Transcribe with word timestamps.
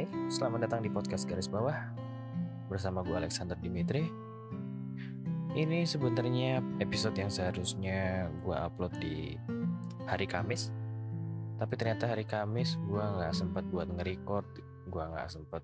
Hai, 0.00 0.08
selamat 0.32 0.64
datang 0.64 0.80
di 0.80 0.88
podcast 0.88 1.28
garis 1.28 1.44
bawah 1.44 1.76
bersama 2.72 3.04
gue 3.04 3.12
Alexander 3.20 3.52
Dimitri. 3.60 4.08
Ini 5.52 5.84
sebenarnya 5.84 6.64
episode 6.80 7.20
yang 7.20 7.28
seharusnya 7.28 8.32
gue 8.40 8.56
upload 8.56 8.96
di 8.96 9.36
hari 10.08 10.24
Kamis, 10.24 10.72
tapi 11.60 11.76
ternyata 11.76 12.08
hari 12.08 12.24
Kamis 12.24 12.80
gue 12.88 12.96
nggak 12.96 13.36
sempat 13.36 13.68
buat 13.68 13.92
nge-record, 13.92 14.48
gue 14.88 15.04
nggak 15.04 15.28
sempat 15.28 15.60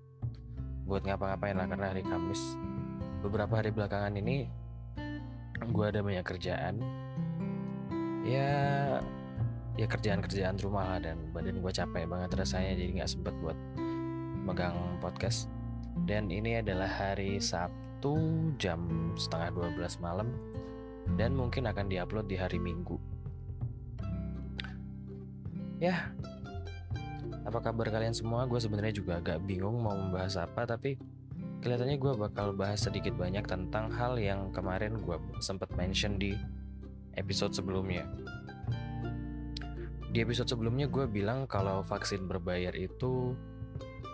buat 0.85 1.01
ngapa-ngapain 1.01 1.57
lah 1.57 1.65
karena 1.65 1.97
hari 1.97 2.05
Kamis 2.05 2.61
beberapa 3.25 3.57
hari 3.57 3.73
belakangan 3.73 4.21
ini 4.21 4.45
gue 5.65 5.85
ada 5.89 6.05
banyak 6.05 6.21
kerjaan 6.21 6.77
ya 8.21 8.53
ya 9.81 9.85
kerjaan-kerjaan 9.89 10.61
rumah 10.61 10.93
lah 10.93 10.99
dan 11.01 11.25
badan 11.33 11.57
gue 11.57 11.73
capek 11.73 12.05
banget 12.05 12.37
rasanya 12.37 12.77
jadi 12.77 13.01
nggak 13.01 13.09
sempet 13.09 13.33
buat 13.41 13.57
megang 14.47 14.95
podcast. 15.03 15.51
Dan 16.07 16.31
ini 16.31 16.63
adalah 16.63 16.87
hari 16.87 17.43
Sabtu 17.43 18.15
jam 18.55 19.11
setengah 19.19 19.75
12 19.75 19.99
malam. 19.99 20.31
Dan 21.19 21.35
mungkin 21.35 21.67
akan 21.67 21.91
diupload 21.91 22.31
di 22.31 22.39
hari 22.39 22.55
Minggu. 22.63 22.95
Ya 25.83 26.15
apa 27.47 27.63
kabar 27.63 27.87
kalian 27.87 28.11
semua? 28.11 28.43
Gue 28.43 28.59
sebenarnya 28.59 28.99
juga 28.99 29.23
agak 29.23 29.39
bingung 29.47 29.79
mau 29.79 29.95
membahas 29.95 30.35
apa 30.43 30.67
tapi 30.67 30.99
kelihatannya 31.63 31.95
gue 31.95 32.13
bakal 32.19 32.51
bahas 32.51 32.83
sedikit 32.83 33.15
banyak 33.15 33.47
tentang 33.47 33.87
hal 33.87 34.19
yang 34.19 34.51
kemarin 34.51 34.99
gue 34.99 35.15
sempat 35.39 35.71
mention 35.79 36.19
di 36.19 36.35
episode 37.15 37.55
sebelumnya. 37.55 38.03
Di 40.11 40.27
episode 40.27 40.51
sebelumnya 40.51 40.91
gue 40.91 41.07
bilang 41.07 41.47
kalau 41.47 41.87
vaksin 41.87 42.27
berbayar 42.27 42.75
itu 42.75 43.31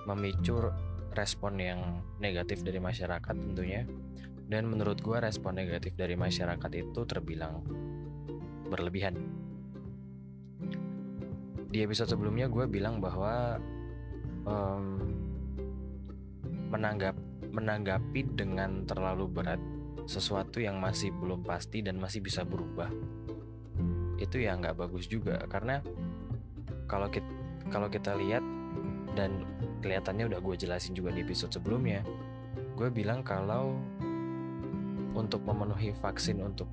memicu 0.10 0.72
respon 1.14 1.60
yang 1.62 1.80
negatif 2.18 2.66
dari 2.66 2.82
masyarakat 2.82 3.36
tentunya. 3.36 3.86
Dan 4.44 4.68
menurut 4.70 5.00
gue 5.00 5.18
respon 5.18 5.56
negatif 5.56 5.96
dari 5.96 6.20
masyarakat 6.20 6.72
itu 6.76 7.02
terbilang 7.08 7.64
berlebihan. 8.68 9.16
Di 11.74 11.82
episode 11.82 12.12
sebelumnya 12.14 12.52
gue 12.52 12.70
bilang 12.70 13.02
bahwa 13.02 13.58
um, 14.46 14.86
menanggap 16.70 17.18
menanggapi 17.54 18.34
dengan 18.34 18.86
terlalu 18.86 19.30
berat 19.30 19.62
sesuatu 20.10 20.60
yang 20.60 20.82
masih 20.82 21.14
belum 21.16 21.46
pasti 21.46 21.86
dan 21.86 22.02
masih 22.02 22.20
bisa 22.20 22.42
berubah 22.44 22.90
itu 24.24 24.40
ya 24.40 24.56
nggak 24.56 24.80
bagus 24.80 25.06
juga. 25.12 25.44
Karena 25.52 25.84
kalau 26.88 27.12
kita 27.12 27.28
kalau 27.68 27.92
kita 27.92 28.16
lihat 28.16 28.44
dan 29.14 29.46
kelihatannya 29.82 30.30
udah 30.30 30.40
gue 30.42 30.56
jelasin 30.58 30.98
juga 30.98 31.14
di 31.14 31.22
episode 31.22 31.54
sebelumnya 31.54 32.02
gue 32.74 32.90
bilang 32.90 33.22
kalau 33.22 33.78
untuk 35.14 35.46
memenuhi 35.46 35.94
vaksin 35.94 36.42
untuk 36.42 36.68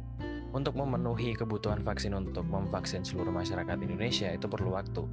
untuk 0.50 0.74
memenuhi 0.74 1.36
kebutuhan 1.36 1.78
vaksin 1.84 2.16
untuk 2.16 2.42
memvaksin 2.48 3.06
seluruh 3.06 3.30
masyarakat 3.30 3.76
Indonesia 3.78 4.32
itu 4.32 4.50
perlu 4.50 4.74
waktu 4.74 5.04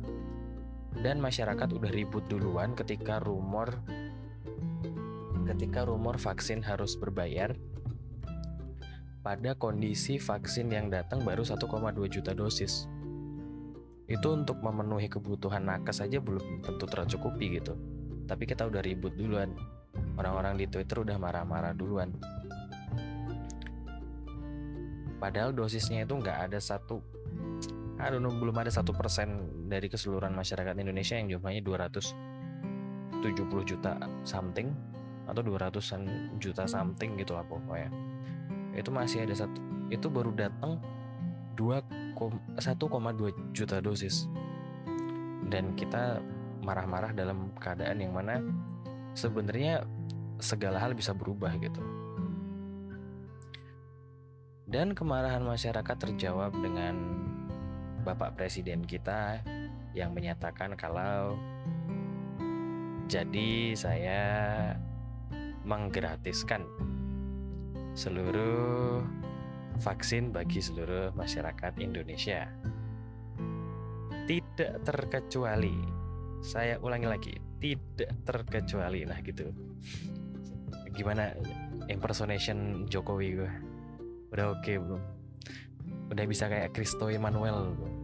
dan 1.03 1.21
masyarakat 1.21 1.67
udah 1.69 1.91
ribut 1.93 2.25
duluan 2.25 2.73
ketika 2.73 3.21
rumor 3.21 3.69
ketika 5.45 5.85
rumor 5.85 6.17
vaksin 6.17 6.65
harus 6.65 6.97
berbayar 6.97 7.53
pada 9.27 9.59
kondisi 9.59 10.23
vaksin 10.23 10.71
yang 10.71 10.87
datang 10.87 11.19
baru 11.27 11.43
1,2 11.43 11.67
juta 12.07 12.31
dosis. 12.31 12.87
Itu 14.07 14.31
untuk 14.31 14.63
memenuhi 14.63 15.11
kebutuhan 15.11 15.67
nakes 15.67 15.99
saja 15.99 16.23
belum 16.23 16.63
tentu 16.63 16.87
tercukupi 16.87 17.59
gitu. 17.59 17.75
Tapi 18.27 18.43
kita 18.47 18.67
udah 18.67 18.79
ribut 18.79 19.15
duluan. 19.19 19.51
Orang-orang 20.15 20.55
di 20.55 20.65
Twitter 20.71 21.03
udah 21.03 21.19
marah-marah 21.19 21.75
duluan. 21.75 22.15
Padahal 25.19 25.51
dosisnya 25.51 26.07
itu 26.07 26.13
nggak 26.15 26.49
ada 26.51 26.59
satu 26.61 27.01
know, 27.97 28.31
belum 28.31 28.53
ada 28.61 28.69
satu 28.69 28.93
persen 28.93 29.49
dari 29.65 29.89
keseluruhan 29.89 30.31
masyarakat 30.31 30.77
Indonesia 30.77 31.17
yang 31.17 31.27
jumlahnya 31.33 31.65
270 31.65 33.25
juta 33.65 33.97
something 34.21 34.69
atau 35.27 35.41
200an 35.43 36.37
juta 36.39 36.63
something 36.69 37.17
gitu 37.19 37.35
lah 37.35 37.43
pokoknya 37.43 37.91
itu 38.77 38.93
masih 38.93 39.25
ada 39.27 39.33
satu 39.35 39.59
itu 39.89 40.07
baru 40.07 40.31
datang 40.37 40.79
1,2 42.17 43.53
juta 43.53 43.77
dosis. 43.77 44.25
Dan 45.47 45.77
kita 45.77 46.19
marah-marah 46.65 47.15
dalam 47.15 47.53
keadaan 47.55 48.03
yang 48.03 48.11
mana 48.11 48.43
sebenarnya 49.15 49.87
segala 50.41 50.81
hal 50.81 50.97
bisa 50.97 51.13
berubah 51.13 51.53
gitu. 51.61 51.79
Dan 54.67 54.91
kemarahan 54.91 55.45
masyarakat 55.47 55.95
terjawab 55.95 56.51
dengan 56.59 57.23
Bapak 58.03 58.35
Presiden 58.35 58.83
kita 58.83 59.39
yang 59.95 60.11
menyatakan 60.11 60.75
kalau 60.75 61.39
jadi 63.07 63.71
saya 63.71 64.23
menggratiskan 65.63 66.67
seluruh 67.95 69.01
vaksin 69.77 70.33
bagi 70.33 70.59
seluruh 70.59 71.13
masyarakat 71.13 71.77
Indonesia. 71.79 72.49
Tidak 74.27 74.83
terkecuali, 74.83 75.77
saya 76.43 76.75
ulangi 76.83 77.07
lagi, 77.07 77.33
tidak 77.61 78.11
terkecuali 78.27 79.07
nah 79.07 79.21
gitu. 79.23 79.53
Gimana 80.91 81.31
impersonation 81.87 82.89
Jokowi 82.89 83.27
gue? 83.37 83.51
Udah 84.33 84.57
oke 84.57 84.65
okay, 84.65 84.75
belum? 84.81 84.99
Udah 86.11 86.25
bisa 86.27 86.51
kayak 86.51 86.75
Kristo 86.75 87.07
Emmanuel 87.07 87.71
belum? 87.77 87.95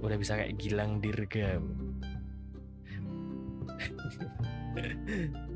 Udah 0.00 0.16
bisa 0.16 0.38
kayak 0.38 0.56
Gilang 0.56 1.02
Dirga 1.02 1.58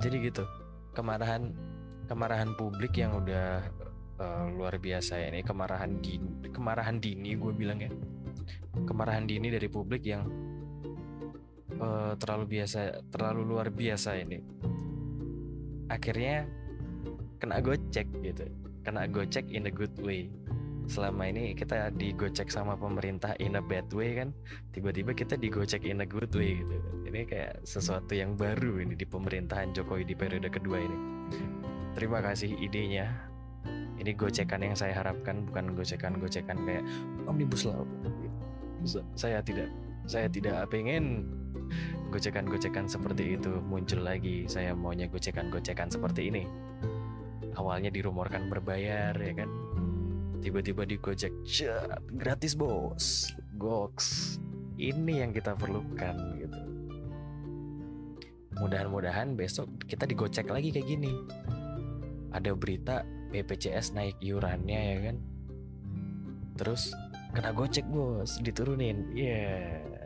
Jadi 0.00 0.16
gitu, 0.24 0.48
kemarahan 0.96 1.52
kemarahan 2.10 2.58
publik 2.58 2.98
yang 2.98 3.22
udah 3.22 3.62
uh, 4.18 4.50
luar 4.50 4.82
biasa 4.82 5.22
ya 5.22 5.30
ini 5.30 5.46
kemarahan 5.46 6.02
dini 6.02 6.50
kemarahan 6.50 6.98
dini 6.98 7.38
gue 7.38 7.52
bilang 7.54 7.78
ya. 7.78 7.90
Kemarahan 8.82 9.30
dini 9.30 9.46
dari 9.46 9.70
publik 9.70 10.02
yang 10.02 10.26
uh, 11.78 12.18
terlalu 12.18 12.58
biasa 12.58 13.06
terlalu 13.14 13.46
luar 13.46 13.70
biasa 13.70 14.18
ini. 14.18 14.42
Akhirnya 15.86 16.50
kena 17.38 17.62
gocek 17.62 18.10
gitu 18.26 18.44
kena 18.82 19.06
gocek 19.06 19.46
in 19.54 19.70
a 19.70 19.72
good 19.72 19.94
way. 20.02 20.26
Selama 20.90 21.30
ini 21.30 21.54
kita 21.54 21.94
digocek 21.94 22.50
sama 22.50 22.74
pemerintah 22.74 23.38
in 23.38 23.54
a 23.54 23.62
bad 23.62 23.86
way 23.94 24.18
kan 24.18 24.34
tiba-tiba 24.74 25.14
kita 25.14 25.38
digocek 25.38 25.86
in 25.86 26.02
a 26.02 26.08
good 26.10 26.34
way 26.34 26.58
gitu. 26.58 26.76
Ini 27.06 27.22
kayak 27.22 27.62
sesuatu 27.62 28.18
yang 28.18 28.34
baru 28.34 28.82
ini 28.82 28.98
di 28.98 29.06
pemerintahan 29.06 29.70
Jokowi 29.70 30.02
di 30.02 30.18
periode 30.18 30.50
kedua 30.50 30.82
ini 30.82 30.98
Terima 31.90 32.22
kasih 32.22 32.54
idenya. 32.62 33.10
Ini 34.00 34.16
gocekan 34.16 34.64
yang 34.64 34.72
saya 34.78 34.96
harapkan 34.96 35.44
bukan 35.44 35.76
gocekan-gocekan 35.76 36.56
kayak 36.64 36.84
omnibus 37.28 37.68
law. 37.68 37.84
Saya 39.12 39.44
tidak 39.44 39.68
saya 40.08 40.30
tidak 40.30 40.70
pengen 40.72 41.28
gocekan-gocekan 42.08 42.88
seperti 42.88 43.36
itu 43.36 43.60
muncul 43.60 44.00
lagi. 44.00 44.48
Saya 44.48 44.72
maunya 44.72 45.10
gocekan-gocekan 45.10 45.92
seperti 45.92 46.32
ini. 46.32 46.48
Awalnya 47.58 47.92
dirumorkan 47.92 48.48
berbayar 48.48 49.12
ya 49.12 49.34
kan. 49.36 49.50
Tiba-tiba 50.40 50.88
di 50.88 50.96
Gojek, 50.96 51.36
gratis 52.16 52.56
bos, 52.56 53.28
goks. 53.60 54.40
Ini 54.80 55.28
yang 55.28 55.36
kita 55.36 55.52
perlukan 55.52 56.16
gitu. 56.40 56.60
Mudah-mudahan 58.56 59.36
besok 59.36 59.68
kita 59.84 60.08
digocek 60.08 60.48
lagi 60.48 60.72
kayak 60.72 60.88
gini 60.88 61.12
ada 62.30 62.50
berita 62.54 63.02
BPJS 63.34 63.94
naik 63.94 64.16
iurannya 64.22 64.80
ya 64.80 64.98
kan? 65.10 65.16
Terus 66.58 66.94
kena 67.34 67.54
gocek 67.54 67.86
bos. 67.88 68.38
Diturunin. 68.42 69.14
Ya 69.14 69.26
yeah. 69.26 70.00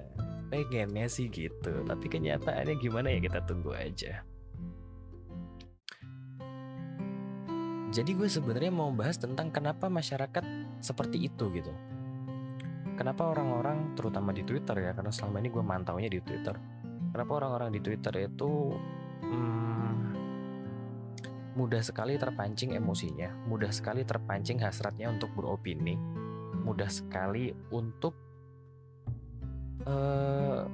pengennya 0.53 1.11
sih 1.11 1.27
gitu 1.35 1.83
tapi 1.83 2.07
kenyataannya 2.07 2.79
gimana 2.79 3.11
ya 3.11 3.19
kita 3.19 3.43
tunggu 3.43 3.75
aja. 3.75 4.23
Jadi 7.95 8.11
gue 8.19 8.27
sebenarnya 8.27 8.75
mau 8.75 8.91
bahas 8.91 9.23
tentang 9.23 9.55
kenapa 9.55 9.87
masyarakat 9.87 10.43
seperti 10.83 11.31
itu 11.31 11.47
gitu. 11.55 11.71
Kenapa 12.99 13.31
orang-orang 13.31 13.95
terutama 13.95 14.35
di 14.35 14.43
Twitter 14.43 14.75
ya 14.83 14.91
karena 14.99 15.15
selama 15.15 15.39
ini 15.39 15.49
gue 15.55 15.63
mantaunya 15.63 16.11
di 16.11 16.19
Twitter. 16.19 16.59
Kenapa 17.15 17.33
orang-orang 17.39 17.71
di 17.71 17.79
Twitter 17.79 18.27
itu 18.27 18.75
hmm, 19.23 19.64
mudah 21.55 21.81
sekali 21.81 22.19
terpancing 22.19 22.75
emosinya, 22.75 23.31
mudah 23.47 23.71
sekali 23.71 24.03
terpancing 24.03 24.59
hasratnya 24.59 25.11
untuk 25.11 25.31
beropini, 25.35 25.95
mudah 26.67 26.91
sekali 26.91 27.55
untuk 27.71 28.15
uh, 29.87 30.67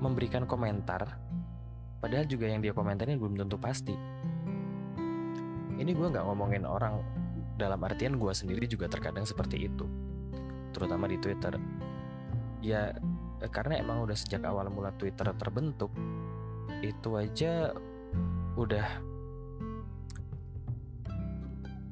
memberikan 0.00 0.44
komentar 0.44 1.20
padahal 2.00 2.28
juga 2.28 2.48
yang 2.48 2.60
dia 2.60 2.76
komentarin 2.76 3.20
belum 3.20 3.36
tentu 3.36 3.56
pasti. 3.56 3.96
Ini 5.76 5.92
gue 5.92 6.08
nggak 6.08 6.24
ngomongin 6.24 6.64
orang 6.64 7.04
dalam 7.56 7.80
artian 7.84 8.16
gue 8.16 8.32
sendiri 8.32 8.64
juga 8.68 8.88
terkadang 8.88 9.24
seperti 9.28 9.68
itu 9.68 9.84
terutama 10.76 11.08
di 11.08 11.16
Twitter. 11.16 11.56
Ya 12.60 12.92
eh, 13.40 13.50
karena 13.52 13.80
emang 13.80 14.04
udah 14.04 14.16
sejak 14.16 14.44
awal 14.44 14.68
mula 14.68 14.92
Twitter 14.96 15.28
terbentuk 15.36 15.92
itu 16.84 17.16
aja 17.16 17.72
udah 18.56 19.00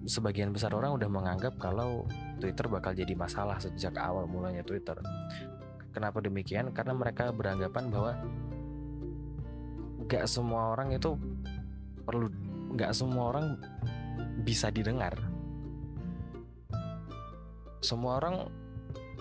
sebagian 0.05 0.53
besar 0.53 0.73
orang 0.77 0.97
udah 1.01 1.09
menganggap 1.09 1.57
kalau 1.57 2.05
Twitter 2.37 2.69
bakal 2.69 2.93
jadi 2.93 3.17
masalah 3.17 3.57
sejak 3.57 3.97
awal 3.97 4.29
mulanya 4.29 4.61
Twitter. 4.61 4.97
Kenapa 5.97 6.21
demikian? 6.21 6.75
Karena 6.77 6.93
mereka 6.93 7.33
beranggapan 7.33 7.85
bahwa 7.89 8.13
gak 10.05 10.29
semua 10.29 10.77
orang 10.77 10.93
itu 10.93 11.17
perlu, 12.05 12.29
gak 12.77 12.93
semua 12.93 13.33
orang 13.33 13.57
bisa 14.45 14.69
didengar. 14.69 15.17
Semua 17.81 18.21
orang, 18.21 18.49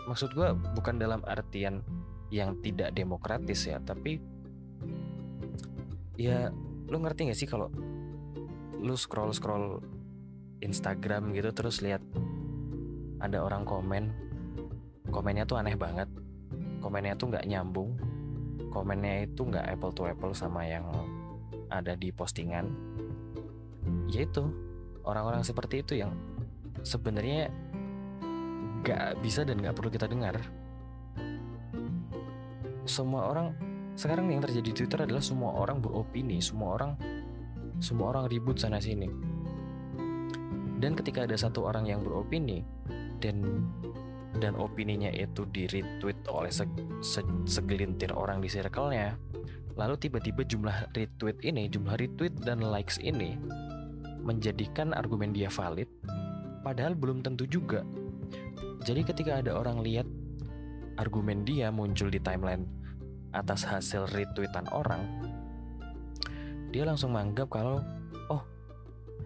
maksud 0.07 0.35
gue 0.35 0.51
bukan 0.75 0.99
dalam 0.99 1.23
artian 1.23 1.79
yang 2.33 2.59
tidak 2.59 2.91
demokratis 2.91 3.69
ya, 3.69 3.79
tapi 3.79 4.19
ya 6.19 6.51
lu 6.89 6.97
ngerti 6.99 7.31
gak 7.31 7.39
sih 7.39 7.47
kalau 7.47 7.71
lu 8.83 8.97
scroll 8.99 9.31
scroll 9.31 9.79
Instagram 10.63 11.35
gitu 11.35 11.51
terus 11.51 11.83
lihat 11.83 11.99
ada 13.19 13.43
orang 13.43 13.67
komen. 13.67 14.11
Komennya 15.11 15.43
tuh 15.43 15.59
aneh 15.59 15.75
banget. 15.75 16.07
Komennya 16.79 17.13
tuh 17.19 17.35
nggak 17.35 17.45
nyambung. 17.47 17.95
Komennya 18.71 19.29
itu 19.29 19.45
nggak 19.45 19.77
apple 19.77 19.93
to 19.93 20.07
apple 20.09 20.33
sama 20.33 20.65
yang 20.65 20.87
ada 21.67 21.93
di 21.93 22.09
postingan. 22.09 22.71
Yaitu 24.09 24.47
orang-orang 25.03 25.43
seperti 25.43 25.83
itu 25.83 25.99
yang 25.99 26.15
sebenarnya 26.81 27.51
nggak 28.83 29.19
bisa 29.21 29.45
dan 29.45 29.61
nggak 29.61 29.75
perlu 29.75 29.91
kita 29.91 30.07
dengar. 30.09 30.39
Semua 32.83 33.31
orang 33.31 33.55
sekarang 33.93 34.33
yang 34.33 34.41
terjadi 34.41 34.65
di 34.65 34.73
Twitter 34.73 35.05
adalah 35.05 35.21
semua 35.21 35.53
orang 35.53 35.77
beropini 35.77 36.41
semua 36.41 36.81
orang 36.81 36.91
semua 37.77 38.09
orang 38.09 38.25
ribut 38.25 38.57
sana 38.57 38.81
sini 38.81 39.05
dan 40.83 40.99
ketika 40.99 41.23
ada 41.23 41.39
satu 41.39 41.63
orang 41.63 41.87
yang 41.87 42.03
beropini 42.03 42.59
dan 43.23 43.63
dan 44.43 44.59
opininya 44.59 45.07
itu 45.15 45.47
di 45.47 45.63
retweet 45.71 46.19
oleh 46.27 46.51
se, 46.51 46.67
se, 46.99 47.23
segelintir 47.47 48.11
orang 48.11 48.43
di 48.43 48.51
circle-nya, 48.51 49.15
lalu 49.79 49.95
tiba-tiba 49.95 50.43
jumlah 50.43 50.91
retweet 50.91 51.39
ini, 51.39 51.71
jumlah 51.71 51.95
retweet 51.95 52.35
dan 52.43 52.59
likes 52.59 52.99
ini 52.99 53.39
menjadikan 54.27 54.91
argumen 54.91 55.31
dia 55.31 55.47
valid, 55.47 55.87
padahal 56.67 56.99
belum 56.99 57.23
tentu 57.23 57.47
juga. 57.47 57.87
Jadi 58.83 59.07
ketika 59.07 59.39
ada 59.39 59.55
orang 59.55 59.79
lihat 59.79 60.07
argumen 60.99 61.47
dia 61.47 61.71
muncul 61.71 62.11
di 62.11 62.19
timeline 62.19 62.67
atas 63.31 63.63
hasil 63.63 64.11
retweetan 64.11 64.67
orang, 64.75 65.07
dia 66.75 66.83
langsung 66.83 67.15
menganggap 67.15 67.47
kalau 67.47 67.79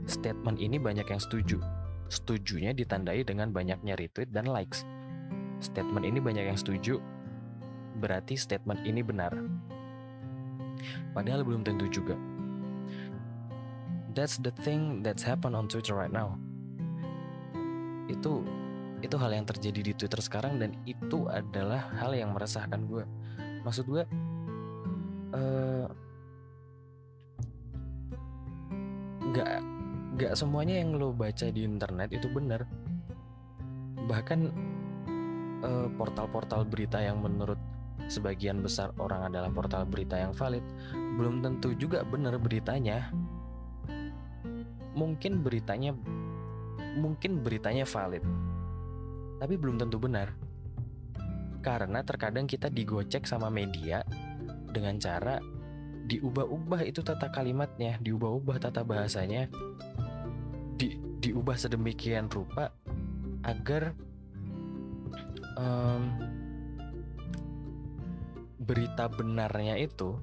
statement 0.08 0.58
ini 0.58 0.80
banyak 0.80 1.06
yang 1.06 1.22
setuju. 1.22 1.60
Setujunya 2.08 2.72
ditandai 2.72 3.28
dengan 3.28 3.52
banyaknya 3.52 4.00
retweet 4.00 4.32
dan 4.32 4.48
likes. 4.48 4.88
Statement 5.60 6.08
ini 6.08 6.24
banyak 6.24 6.48
yang 6.48 6.58
setuju, 6.58 7.04
berarti 8.00 8.40
statement 8.40 8.80
ini 8.88 9.04
benar. 9.04 9.36
Padahal 11.12 11.44
belum 11.44 11.68
tentu 11.68 11.90
juga. 11.92 12.16
That's 14.16 14.42
the 14.42 14.54
thing 14.64 15.06
that's 15.06 15.22
happen 15.22 15.54
on 15.54 15.68
Twitter 15.70 15.94
right 15.94 16.14
now. 16.14 16.40
Itu 18.08 18.46
itu 19.04 19.14
hal 19.20 19.30
yang 19.30 19.46
terjadi 19.46 19.82
di 19.82 19.94
Twitter 19.94 20.18
sekarang 20.18 20.58
dan 20.58 20.74
itu 20.90 21.30
adalah 21.30 21.92
hal 22.02 22.18
yang 22.18 22.34
meresahkan 22.34 22.82
gue. 22.90 23.06
Maksud 23.62 23.86
gue, 23.86 24.04
uh, 25.38 25.86
gak 30.18 30.34
semuanya 30.34 30.82
yang 30.82 30.98
lo 30.98 31.14
baca 31.14 31.48
di 31.54 31.62
internet 31.62 32.10
itu 32.10 32.26
benar 32.28 32.66
bahkan 34.10 34.50
portal 35.98 36.30
portal-portal 36.30 36.62
berita 36.70 37.02
yang 37.02 37.22
menurut 37.22 37.58
sebagian 38.08 38.62
besar 38.62 38.94
orang 39.02 39.30
adalah 39.34 39.50
portal 39.50 39.84
berita 39.84 40.16
yang 40.16 40.32
valid 40.32 40.64
belum 41.18 41.42
tentu 41.42 41.74
juga 41.74 42.06
benar 42.06 42.38
beritanya. 42.38 43.10
Mungkin 44.98 45.46
beritanya 45.46 45.94
mungkin 46.98 47.46
beritanya 47.46 47.86
valid 47.86 48.22
tapi 49.38 49.54
belum 49.58 49.78
tentu 49.82 49.98
benar. 50.02 50.34
Karena 51.62 52.02
terkadang 52.06 52.46
kita 52.46 52.70
digocek 52.70 53.26
sama 53.26 53.50
media 53.50 54.02
dengan 54.72 54.98
cara 55.02 55.42
diubah-ubah 56.08 56.88
itu 56.88 57.04
tata 57.04 57.28
kalimatnya, 57.28 58.00
diubah-ubah 58.00 58.58
tata 58.62 58.82
bahasanya 58.88 59.52
diubah 61.28 61.60
sedemikian 61.60 62.32
rupa 62.32 62.72
agar 63.44 63.92
um, 65.60 66.16
berita 68.64 69.12
benarnya 69.12 69.76
itu 69.76 70.16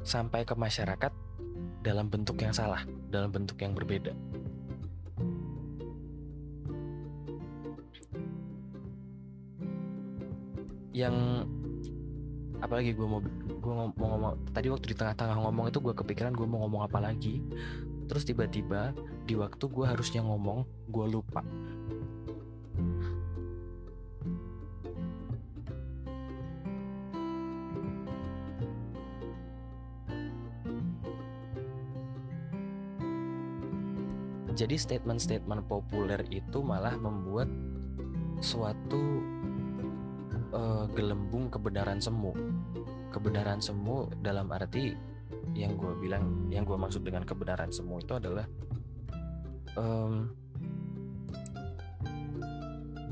sampai 0.00 0.48
ke 0.48 0.56
masyarakat 0.56 1.12
dalam 1.84 2.08
bentuk 2.08 2.40
yang 2.40 2.56
salah, 2.56 2.88
dalam 3.12 3.28
bentuk 3.28 3.60
yang 3.60 3.76
berbeda. 3.76 4.16
Yang 10.96 11.44
apalagi 12.64 12.96
gue 12.96 13.04
mau 13.04 13.20
gue 13.20 13.72
mau 13.76 13.92
ngomong 13.92 14.32
tadi 14.56 14.72
waktu 14.72 14.92
di 14.92 14.96
tengah-tengah 14.96 15.36
ngomong 15.44 15.68
itu 15.68 15.84
gue 15.84 15.92
kepikiran 15.92 16.32
gue 16.32 16.48
mau 16.48 16.64
ngomong 16.64 16.88
apa 16.88 16.98
lagi 17.04 17.44
terus 18.06 18.24
tiba-tiba 18.26 18.94
di 19.26 19.34
waktu 19.34 19.66
gue 19.66 19.86
harusnya 19.86 20.22
ngomong 20.22 20.62
gue 20.90 21.06
lupa. 21.10 21.42
Jadi 34.56 34.80
statement-statement 34.80 35.68
populer 35.68 36.24
itu 36.32 36.64
malah 36.64 36.96
membuat 36.96 37.44
suatu 38.40 39.20
uh, 40.56 40.88
gelembung 40.96 41.52
kebenaran 41.52 42.00
semu. 42.00 42.32
Kebenaran 43.12 43.60
semu 43.60 44.08
dalam 44.24 44.48
arti 44.48 44.96
yang 45.56 45.80
gue 45.80 45.92
bilang 45.96 46.52
yang 46.52 46.68
gue 46.68 46.76
maksud 46.76 47.00
dengan 47.00 47.24
kebenaran 47.24 47.72
semua 47.72 47.98
itu 48.04 48.12
adalah 48.12 48.44
um, 49.80 50.28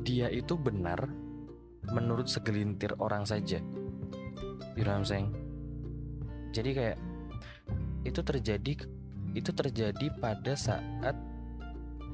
dia 0.05 0.29
itu 0.29 0.55
benar 0.61 1.09
menurut 1.89 2.29
segelintir 2.29 2.93
orang 3.01 3.25
saja. 3.25 3.61
You 4.75 4.83
know 4.83 5.01
jadi 6.55 6.71
kayak 6.71 6.99
itu 8.07 8.21
terjadi 8.23 8.73
itu 9.35 9.51
terjadi 9.51 10.07
pada 10.23 10.55
saat 10.55 11.19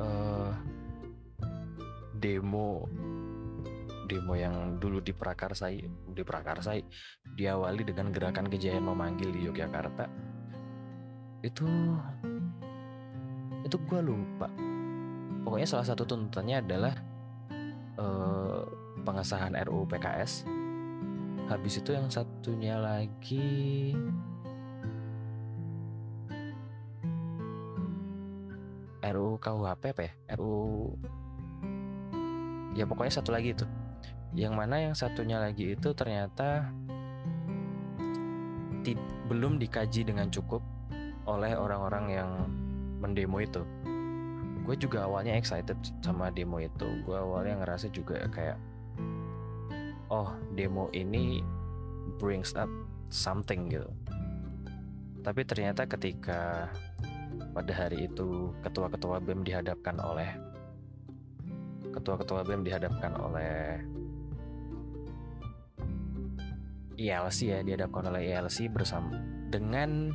uh, 0.01 0.57
demo 2.17 2.89
demo 4.11 4.35
yang 4.35 4.83
dulu 4.83 4.99
diprakarsai 4.99 5.87
diprakarsai 6.11 6.83
diawali 7.39 7.87
dengan 7.87 8.11
gerakan 8.11 8.51
kejayaan 8.51 8.83
memanggil 8.83 9.31
di 9.31 9.47
Yogyakarta. 9.47 10.11
Itu 11.47 11.71
itu 13.63 13.77
gue 13.87 14.01
lupa. 14.03 14.51
Pokoknya 15.47 15.69
salah 15.71 15.87
satu 15.87 16.03
tuntutannya 16.03 16.59
adalah 16.59 16.95
uh, 18.03 18.67
pengesahan 19.07 19.55
RUU 19.63 19.87
PKS 19.87 20.45
habis 21.47 21.83
itu 21.83 21.91
yang 21.95 22.07
satunya 22.11 22.79
lagi 22.79 23.95
RUU 29.01 29.35
KUHP 29.39 29.83
apa 29.95 30.03
ya? 30.03 30.13
RUU 30.39 30.99
ya 32.75 32.87
pokoknya 32.87 33.13
satu 33.19 33.35
lagi 33.35 33.51
itu 33.55 33.67
yang 34.35 34.55
mana 34.55 34.79
yang 34.79 34.95
satunya 34.95 35.43
lagi 35.43 35.75
itu 35.75 35.91
ternyata 35.95 36.71
belum 39.31 39.63
dikaji 39.63 40.03
dengan 40.03 40.27
cukup 40.27 40.59
oleh 41.31 41.55
orang-orang 41.55 42.05
yang 42.11 42.31
mendemo 42.99 43.39
itu. 43.39 43.63
Gue 44.67 44.75
juga 44.75 45.07
awalnya 45.07 45.39
excited 45.39 45.79
sama 46.03 46.35
demo 46.35 46.59
itu. 46.59 46.87
Gue 47.07 47.15
awalnya 47.15 47.63
ngerasa 47.63 47.95
juga 47.95 48.27
kayak 48.27 48.59
oh 50.11 50.35
demo 50.59 50.91
ini 50.91 51.39
brings 52.19 52.59
up 52.59 52.67
something 53.07 53.71
gitu. 53.71 53.87
Tapi 55.23 55.47
ternyata 55.47 55.87
ketika 55.87 56.67
pada 57.55 57.71
hari 57.71 58.11
itu 58.11 58.51
ketua-ketua 58.67 59.23
BEM 59.23 59.47
dihadapkan 59.47 59.95
oleh 60.03 60.35
ketua-ketua 61.95 62.43
BEM 62.43 62.67
dihadapkan 62.67 63.15
oleh 63.15 63.79
ILC 67.01 67.39
ya 67.49 67.59
dihadapkan 67.65 68.13
oleh 68.13 68.37
ILC 68.37 68.69
bersama 68.69 69.17
dengan 69.49 70.13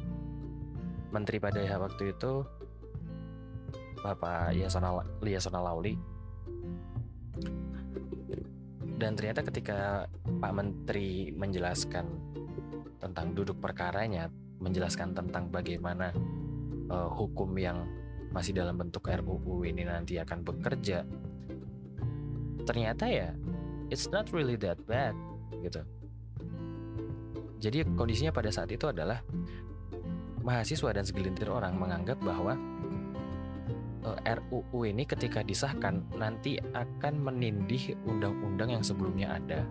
menteri 1.10 1.42
pada 1.42 1.60
waktu 1.82 2.14
itu 2.14 2.46
Bapak 4.06 4.54
Yasona 4.54 5.02
Yasona 5.26 5.66
Lauli 5.66 5.98
dan 8.96 9.18
ternyata 9.18 9.42
ketika 9.42 10.06
Pak 10.40 10.54
Menteri 10.54 11.34
menjelaskan 11.34 12.06
tentang 13.02 13.34
duduk 13.34 13.58
perkaranya 13.60 14.30
menjelaskan 14.62 15.18
tentang 15.18 15.52
bagaimana 15.52 16.14
uh, 16.88 17.10
hukum 17.12 17.50
yang 17.60 17.84
masih 18.32 18.56
dalam 18.56 18.78
bentuk 18.78 19.08
RUU 19.08 19.68
ini 19.68 19.84
nanti 19.84 20.22
akan 20.22 20.44
bekerja 20.44 21.04
ternyata 22.66 23.06
ya 23.08 23.30
it's 23.90 24.10
not 24.10 24.30
really 24.32 24.56
that 24.56 24.80
bad 24.86 25.14
gitu 25.64 25.84
jadi 27.60 27.88
kondisinya 27.96 28.36
pada 28.36 28.52
saat 28.52 28.70
itu 28.72 28.90
adalah 28.90 29.24
mahasiswa 30.46 30.94
dan 30.94 31.02
segelintir 31.02 31.50
orang 31.50 31.74
menganggap 31.76 32.22
bahwa 32.22 32.54
eh, 34.06 34.38
RUU 34.38 34.86
ini 34.86 35.04
ketika 35.10 35.42
disahkan 35.42 36.06
nanti 36.14 36.62
akan 36.78 37.14
menindih 37.26 37.98
undang-undang 38.06 38.78
yang 38.78 38.84
sebelumnya 38.86 39.42
ada. 39.42 39.66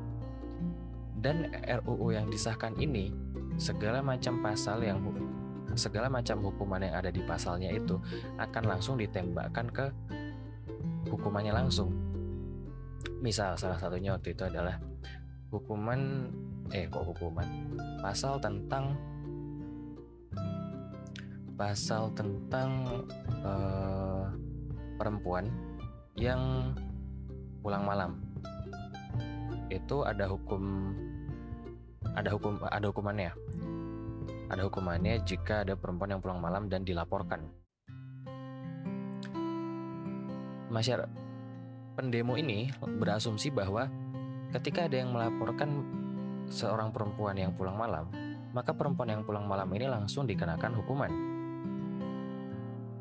Dan 1.15 1.49
RUU 1.65 2.13
yang 2.13 2.29
disahkan 2.29 2.77
ini 2.77 3.09
segala 3.57 4.05
macam 4.05 4.45
pasal 4.45 4.85
yang 4.85 5.01
segala 5.79 6.07
macam 6.11 6.43
hukuman 6.43 6.83
yang 6.83 6.95
ada 6.95 7.11
di 7.11 7.23
pasalnya 7.25 7.71
itu 7.71 7.99
akan 8.39 8.63
langsung 8.67 9.01
ditembakkan 9.01 9.71
ke 9.71 9.87
hukumannya 11.09 11.55
langsung. 11.55 11.91
Misal 13.25 13.57
salah 13.57 13.81
satunya 13.81 14.13
waktu 14.13 14.37
itu 14.37 14.45
adalah 14.45 14.77
hukuman 15.49 16.29
eh 16.71 16.89
kok 16.89 17.05
hukuman? 17.05 17.45
Pasal 18.01 18.41
tentang 18.41 18.97
pasal 21.55 22.11
tentang 22.19 23.03
uh, 23.45 24.27
perempuan 24.99 25.51
yang 26.19 26.73
pulang 27.63 27.87
malam. 27.87 28.21
Itu 29.71 30.07
ada 30.07 30.31
hukum 30.31 30.95
ada 32.15 32.31
hukum 32.31 32.63
ada 32.69 32.87
hukumannya. 32.91 33.33
Ada 34.53 34.63
hukumannya 34.69 35.25
jika 35.25 35.65
ada 35.67 35.75
perempuan 35.75 36.15
yang 36.15 36.23
pulang 36.23 36.39
malam 36.39 36.69
dan 36.69 36.85
dilaporkan. 36.85 37.49
Masyarakat 40.69 41.11
pendemo 41.95 42.35
ini 42.35 42.75
berasumsi 42.83 43.55
bahwa 43.55 43.87
ketika 44.51 44.91
ada 44.91 44.99
yang 44.99 45.15
melaporkan 45.15 45.87
seorang 46.49 46.91
perempuan 46.91 47.37
yang 47.39 47.53
pulang 47.55 47.77
malam, 47.77 48.09
maka 48.55 48.73
perempuan 48.75 49.11
yang 49.11 49.23
pulang 49.23 49.45
malam 49.45 49.69
ini 49.75 49.87
langsung 49.89 50.29
dikenakan 50.29 50.73
hukuman. 50.79 51.13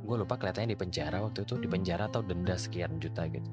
Gue 0.04 0.16
lupa 0.20 0.36
kelihatannya 0.36 0.76
di 0.76 0.80
penjara 0.80 1.24
waktu 1.24 1.48
itu, 1.48 1.56
di 1.60 1.68
penjara 1.68 2.12
atau 2.12 2.20
denda 2.20 2.60
sekian 2.60 3.00
juta 3.00 3.24
gitu. 3.30 3.52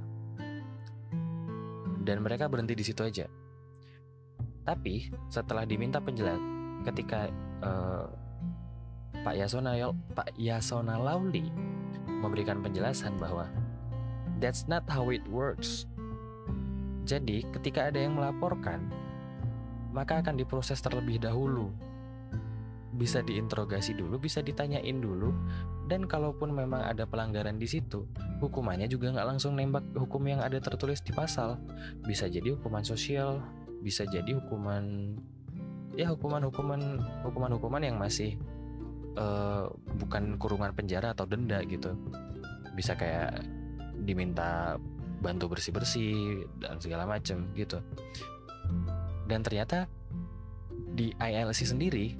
Dan 2.01 2.25
mereka 2.27 2.51
berhenti 2.51 2.75
di 2.75 2.83
situ 2.83 3.07
aja. 3.07 3.27
Tapi 4.67 5.13
setelah 5.31 5.63
diminta 5.63 6.03
penjelasan, 6.03 6.83
ketika 6.83 7.31
uh, 7.63 8.09
Pak 9.21 9.37
Yasona 9.37 9.77
Pak 10.17 10.33
Yasona 10.41 10.97
Lauli 10.97 11.53
memberikan 12.09 12.65
penjelasan 12.65 13.21
bahwa 13.21 13.47
That's 14.41 14.65
not 14.65 14.89
how 14.89 15.13
it 15.13 15.21
works. 15.29 15.85
Jadi, 17.05 17.45
ketika 17.53 17.93
ada 17.93 18.01
yang 18.01 18.17
melaporkan, 18.17 18.89
maka 19.91 20.23
akan 20.23 20.39
diproses 20.39 20.79
terlebih 20.83 21.19
dahulu. 21.23 21.71
Bisa 22.91 23.23
diinterogasi 23.23 23.95
dulu, 23.95 24.19
bisa 24.19 24.43
ditanyain 24.43 24.99
dulu, 24.99 25.31
dan 25.91 26.07
kalaupun 26.07 26.55
memang 26.55 26.87
ada 26.87 27.07
pelanggaran 27.07 27.59
di 27.59 27.67
situ, 27.67 28.07
hukumannya 28.43 28.87
juga 28.87 29.15
nggak 29.15 29.27
langsung 29.27 29.59
nembak 29.59 29.87
hukum 29.95 30.23
yang 30.27 30.43
ada 30.43 30.59
tertulis 30.63 31.03
di 31.03 31.11
pasal. 31.11 31.59
Bisa 32.03 32.31
jadi 32.31 32.55
hukuman 32.55 32.87
sosial, 32.87 33.43
bisa 33.81 34.05
jadi 34.07 34.37
hukuman 34.39 35.17
ya 35.99 36.07
hukuman-hukuman 36.15 37.03
hukuman-hukuman 37.27 37.83
yang 37.83 37.99
masih 37.99 38.39
uh, 39.19 39.67
bukan 39.99 40.39
kurungan 40.39 40.71
penjara 40.77 41.11
atau 41.11 41.27
denda 41.27 41.59
gitu. 41.67 41.99
Bisa 42.79 42.95
kayak 42.95 43.43
diminta 44.07 44.79
bantu 45.21 45.53
bersih-bersih 45.53 46.47
dan 46.63 46.79
segala 46.79 47.05
macam 47.05 47.51
gitu. 47.59 47.83
Dan 49.31 49.47
ternyata 49.47 49.87
di 50.91 51.15
ILC 51.15 51.71
sendiri, 51.71 52.19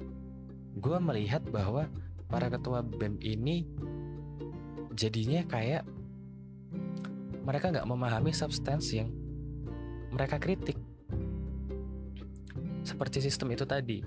gue 0.79 0.97
melihat 1.03 1.43
bahwa 1.51 1.91
para 2.31 2.47
ketua 2.47 2.79
BEM 2.79 3.19
ini 3.19 3.67
jadinya 4.95 5.43
kayak 5.43 5.83
mereka 7.43 7.75
nggak 7.75 7.89
memahami 7.89 8.31
substansi 8.31 8.93
yang 9.03 9.11
mereka 10.15 10.39
kritik. 10.39 10.79
Seperti 12.87 13.19
sistem 13.19 13.51
itu 13.51 13.67
tadi. 13.67 13.99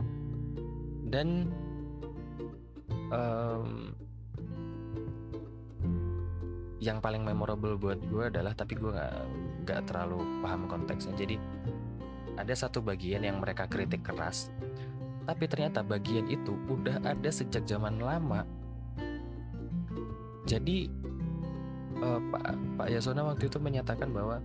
Dan 1.05 1.53
um, 3.13 3.93
yang 6.81 7.01
paling 7.05 7.25
memorable 7.25 7.77
buat 7.77 8.01
gue 8.09 8.25
adalah 8.29 8.53
tapi 8.53 8.77
gue 8.77 8.93
nggak 8.93 9.17
nggak 9.69 9.81
terlalu 9.89 10.21
paham 10.41 10.69
konteksnya. 10.69 11.13
Jadi 11.17 11.37
ada 12.35 12.55
satu 12.55 12.83
bagian 12.83 13.23
yang 13.23 13.39
mereka 13.39 13.71
kritik 13.71 14.03
keras. 14.03 14.51
Tapi 15.25 15.49
ternyata 15.49 15.81
bagian 15.81 16.29
itu 16.29 16.53
udah 16.69 17.01
ada 17.01 17.31
sejak 17.33 17.65
zaman 17.65 17.97
lama. 17.97 18.45
Jadi 20.45 20.93
uh, 22.05 22.21
Pak 22.21 22.45
Pak 22.77 22.89
Yasona 22.93 23.25
waktu 23.25 23.49
itu 23.49 23.57
menyatakan 23.57 24.13
bahwa 24.13 24.45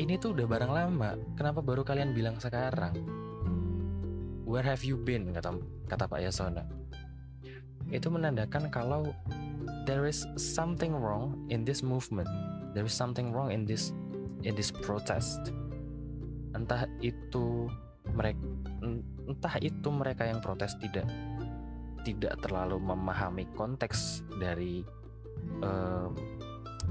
ini 0.00 0.16
tuh 0.16 0.32
udah 0.32 0.46
barang 0.48 0.72
lama. 0.72 1.20
Kenapa 1.36 1.60
baru 1.60 1.84
kalian 1.84 2.16
bilang 2.16 2.40
sekarang? 2.40 2.96
Where 4.48 4.64
have 4.64 4.80
you 4.80 4.96
been? 4.96 5.28
Kata 5.36 5.60
kata 5.90 6.08
Pak 6.08 6.20
Yasona. 6.24 6.64
Itu 7.92 8.08
menandakan 8.08 8.72
kalau 8.72 9.12
there 9.84 10.08
is 10.08 10.24
something 10.40 10.96
wrong 10.96 11.36
in 11.52 11.68
this 11.68 11.84
movement. 11.84 12.30
There 12.72 12.88
is 12.88 12.96
something 12.96 13.28
wrong 13.28 13.52
in 13.52 13.68
this 13.68 13.92
in 14.40 14.56
this 14.56 14.72
protest 14.72 15.52
entah 16.54 16.86
itu 17.02 17.68
mereka 18.14 18.40
entah 19.26 19.54
itu 19.58 19.88
mereka 19.90 20.28
yang 20.28 20.38
protes 20.38 20.78
tidak 20.78 21.06
tidak 22.04 22.36
terlalu 22.40 22.76
memahami 22.78 23.48
konteks 23.56 24.22
dari 24.38 24.84
um, 25.64 26.12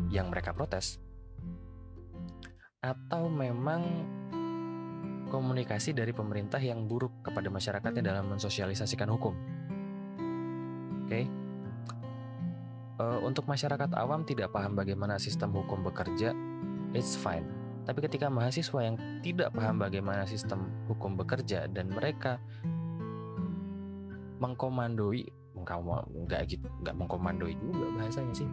yang 0.09 0.27
mereka 0.33 0.51
protes 0.51 0.97
atau 2.83 3.31
memang 3.31 3.81
komunikasi 5.31 5.95
dari 5.95 6.11
pemerintah 6.11 6.59
yang 6.59 6.85
buruk 6.85 7.23
kepada 7.23 7.47
masyarakatnya 7.47 8.03
dalam 8.05 8.29
mensosialisasikan 8.29 9.09
hukum. 9.09 9.33
Oke. 11.07 11.09
Okay? 11.09 11.25
uh, 12.99 13.19
untuk 13.23 13.47
masyarakat 13.49 13.89
awam 13.97 14.25
tidak 14.27 14.53
paham 14.53 14.77
bagaimana 14.77 15.17
sistem 15.17 15.53
hukum 15.55 15.81
bekerja, 15.81 16.35
it's 16.93 17.17
fine. 17.17 17.62
Tapi 17.83 17.99
ketika 18.07 18.31
mahasiswa 18.31 18.79
yang 18.79 18.95
tidak 19.19 19.51
paham 19.51 19.83
bagaimana 19.83 20.23
sistem 20.23 20.71
hukum 20.87 21.19
bekerja 21.19 21.67
dan 21.67 21.91
mereka 21.91 22.39
mengkomandoi, 24.39 25.27
nggak 25.55 26.41
gitu, 26.47 26.67
nggak 26.83 26.95
mengkomandoi 26.95 27.53
juga 27.59 27.85
bahasanya 27.99 28.33
sih. 28.35 28.49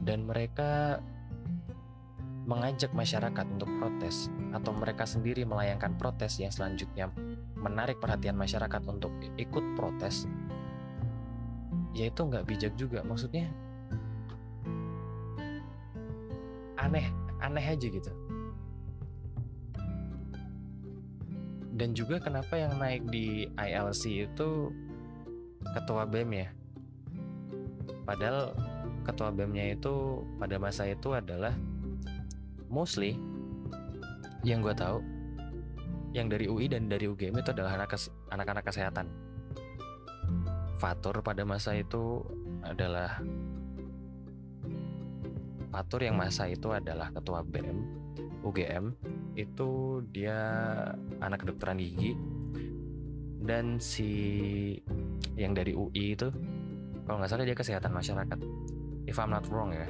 Dan 0.00 0.24
mereka 0.24 1.02
mengajak 2.50 2.90
masyarakat 2.96 3.46
untuk 3.46 3.70
protes 3.78 4.26
atau 4.50 4.72
mereka 4.74 5.06
sendiri 5.06 5.46
melayangkan 5.46 5.94
protes 5.94 6.40
yang 6.40 6.50
selanjutnya 6.50 7.12
menarik 7.54 8.00
perhatian 8.00 8.34
masyarakat 8.34 8.82
untuk 8.90 9.12
ikut 9.38 9.62
protes 9.78 10.26
ya 11.94 12.08
itu 12.08 12.20
nggak 12.22 12.46
bijak 12.48 12.72
juga 12.74 13.04
maksudnya 13.04 13.50
aneh 16.80 17.12
aneh 17.50 17.66
aja 17.74 17.86
gitu 17.90 18.12
dan 21.74 21.96
juga 21.96 22.22
kenapa 22.22 22.54
yang 22.54 22.76
naik 22.78 23.02
di 23.10 23.50
ILC 23.58 24.30
itu 24.30 24.70
ketua 25.74 26.06
BEM 26.06 26.30
ya 26.46 26.48
padahal 28.06 28.54
ketua 29.04 29.32
BEM-nya 29.32 29.74
itu 29.74 30.22
pada 30.36 30.56
masa 30.60 30.86
itu 30.86 31.14
adalah 31.16 31.56
mostly 32.70 33.16
yang 34.46 34.62
gue 34.64 34.72
tahu 34.72 35.02
yang 36.10 36.26
dari 36.26 36.50
UI 36.50 36.66
dan 36.66 36.90
dari 36.90 37.06
UGM 37.06 37.38
itu 37.38 37.50
adalah 37.54 37.78
anak 37.78 37.94
anak-anak 38.34 38.64
kesehatan. 38.66 39.06
Fatur 40.80 41.22
pada 41.22 41.46
masa 41.46 41.76
itu 41.76 42.24
adalah 42.66 43.22
Fatur 45.70 46.02
yang 46.02 46.18
masa 46.18 46.50
itu 46.50 46.74
adalah 46.74 47.14
ketua 47.14 47.46
BM 47.46 48.00
UGM 48.40 48.96
itu 49.36 50.00
dia 50.10 50.38
anak 51.20 51.44
kedokteran 51.44 51.80
gigi. 51.80 52.16
Dan 53.40 53.80
si 53.80 54.12
yang 55.36 55.56
dari 55.56 55.72
UI 55.72 56.16
itu 56.16 56.28
kalau 57.08 57.20
nggak 57.20 57.30
salah 57.32 57.46
dia 57.48 57.56
kesehatan 57.56 57.92
masyarakat. 57.92 58.38
If 59.08 59.16
I'm 59.16 59.32
not 59.32 59.48
wrong 59.48 59.72
ya. 59.72 59.88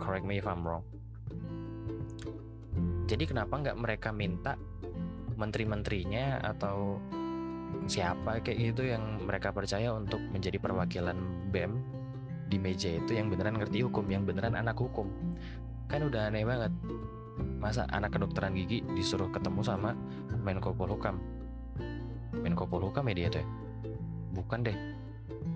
Correct 0.00 0.24
me 0.24 0.40
if 0.40 0.46
I'm 0.48 0.64
wrong. 0.64 0.84
Jadi 3.08 3.24
kenapa 3.24 3.56
nggak 3.60 3.78
mereka 3.78 4.08
minta 4.12 4.56
menteri-menterinya 5.38 6.42
atau 6.44 6.98
siapa 7.88 8.40
kayak 8.44 8.74
gitu 8.74 8.88
yang 8.88 9.22
mereka 9.24 9.52
percaya 9.52 9.92
untuk 9.92 10.20
menjadi 10.32 10.60
perwakilan 10.60 11.16
BEM 11.52 11.97
di 12.48 12.56
meja 12.56 12.88
itu 12.88 13.12
yang 13.12 13.28
beneran 13.28 13.60
ngerti 13.60 13.84
hukum, 13.84 14.08
yang 14.08 14.24
beneran 14.24 14.56
anak 14.56 14.74
hukum. 14.80 15.06
Kan 15.86 16.08
udah 16.08 16.32
aneh 16.32 16.44
banget. 16.44 16.72
Masa 17.62 17.86
anak 17.92 18.18
kedokteran 18.18 18.56
gigi 18.56 18.82
disuruh 18.96 19.30
ketemu 19.30 19.62
sama 19.62 19.94
Menko 20.42 20.74
Polhukam? 20.74 21.20
Menko 22.34 22.66
Polhukam 22.66 23.06
ya 23.12 23.14
dia 23.14 23.28
tuh? 23.30 23.40
Ya? 23.40 23.46
Bukan 24.34 24.58
deh. 24.66 24.76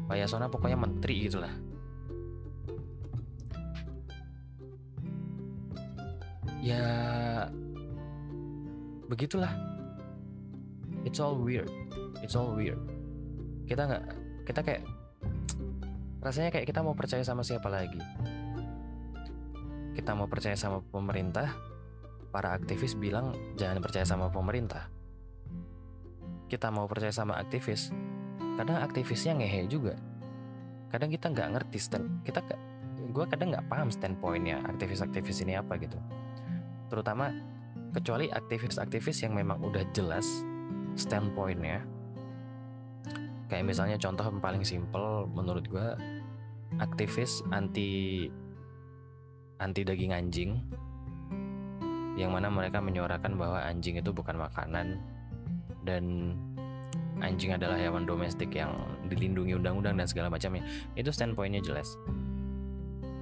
Pak 0.07 0.17
Yasona 0.21 0.47
pokoknya 0.47 0.79
menteri 0.79 1.27
gitulah. 1.27 1.53
Ya 6.63 6.87
begitulah 9.13 9.53
it's 11.05 11.21
all 11.21 11.37
weird 11.37 11.69
it's 12.25 12.33
all 12.33 12.57
weird 12.57 12.81
kita 13.69 13.85
nggak 13.85 14.05
kita 14.49 14.61
kayak 14.65 14.83
rasanya 16.23 16.55
kayak 16.55 16.71
kita 16.71 16.81
mau 16.87 16.95
percaya 16.95 17.27
sama 17.27 17.43
siapa 17.43 17.67
lagi. 17.67 17.99
Kita 19.93 20.15
mau 20.17 20.31
percaya 20.31 20.57
sama 20.57 20.81
pemerintah 20.81 21.53
para 22.33 22.57
aktivis 22.57 22.97
bilang 22.97 23.37
jangan 23.61 23.83
percaya 23.83 24.07
sama 24.07 24.33
pemerintah. 24.33 24.89
Kita 26.49 26.73
mau 26.73 26.89
percaya 26.89 27.13
sama 27.13 27.37
aktivis 27.37 27.93
kadang 28.57 28.81
aktivisnya 28.81 29.37
ngehe 29.43 29.69
juga. 29.69 29.99
Kadang 30.89 31.11
kita 31.11 31.29
nggak 31.29 31.49
ngerti 31.59 31.79
stand 31.83 32.23
kita 32.25 32.41
gue 33.13 33.25
kadang 33.29 33.53
nggak 33.53 33.69
paham 33.69 33.93
standpointnya 33.93 34.65
aktivis-aktivis 34.65 35.45
ini 35.45 35.61
apa 35.61 35.77
gitu. 35.77 36.01
Terutama 36.89 37.29
kecuali 37.93 38.33
aktivis-aktivis 38.33 39.29
yang 39.29 39.37
memang 39.37 39.61
udah 39.61 39.85
jelas 39.93 40.25
standpointnya. 40.97 41.85
Kayak 43.53 43.69
misalnya 43.69 44.01
contoh 44.01 44.25
yang 44.25 44.41
paling 44.41 44.65
simple 44.65 45.29
menurut 45.29 45.69
gue 45.69 45.89
aktivis 46.81 47.45
anti 47.53 48.31
anti 49.61 49.83
daging 49.85 50.13
anjing 50.15 50.51
yang 52.17 52.33
mana 52.33 52.53
mereka 52.53 52.81
menyuarakan 52.81 53.41
bahwa 53.41 53.65
anjing 53.65 53.97
itu 53.97 54.13
bukan 54.13 54.37
makanan 54.37 55.01
dan 55.89 56.37
anjing 57.25 57.55
adalah 57.55 57.79
hewan 57.79 58.05
domestik 58.05 58.53
yang 58.53 58.75
dilindungi 59.09 59.57
undang-undang 59.57 59.97
dan 59.97 60.07
segala 60.11 60.29
macamnya. 60.29 60.67
Itu 60.99 61.15
standpointnya 61.15 61.63
jelas. 61.65 61.97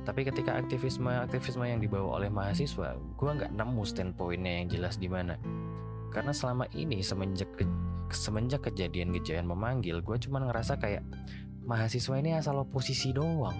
Tapi 0.03 0.27
ketika 0.27 0.57
aktivisme 0.57 1.13
aktivisme 1.13 1.63
yang 1.69 1.79
dibawa 1.79 2.19
oleh 2.19 2.33
mahasiswa 2.33 2.97
gue 2.97 3.31
nggak 3.31 3.53
nemu 3.53 3.83
standpointnya 3.85 4.53
yang 4.65 4.67
jelas 4.67 4.97
di 4.97 5.07
mana. 5.07 5.37
Karena 6.11 6.35
selama 6.35 6.67
ini 6.75 6.99
semenjak 7.05 7.47
ke, 7.55 7.63
semenjak 8.11 8.67
kejadian-kejadian 8.67 9.47
memanggil 9.47 10.03
gue 10.03 10.17
cuma 10.19 10.43
ngerasa 10.43 10.81
kayak 10.83 11.07
mahasiswa 11.71 12.19
ini 12.19 12.35
asal 12.35 12.67
oposisi 12.67 13.15
doang 13.15 13.55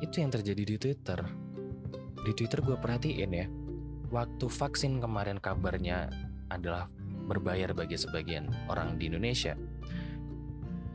itu 0.00 0.24
yang 0.24 0.32
terjadi 0.32 0.62
di 0.64 0.76
Twitter 0.80 1.20
di 2.24 2.32
Twitter 2.32 2.64
gue 2.64 2.80
perhatiin 2.80 3.32
ya 3.36 3.46
waktu 4.08 4.48
vaksin 4.48 5.04
kemarin 5.04 5.36
kabarnya 5.36 6.08
adalah 6.48 6.88
berbayar 7.28 7.76
bagi 7.76 8.00
sebagian 8.00 8.48
orang 8.72 8.96
di 8.96 9.12
Indonesia 9.12 9.52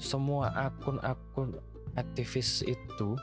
semua 0.01 0.49
akun-akun 0.57 1.61
aktivis 1.93 2.65
itu 2.65 3.13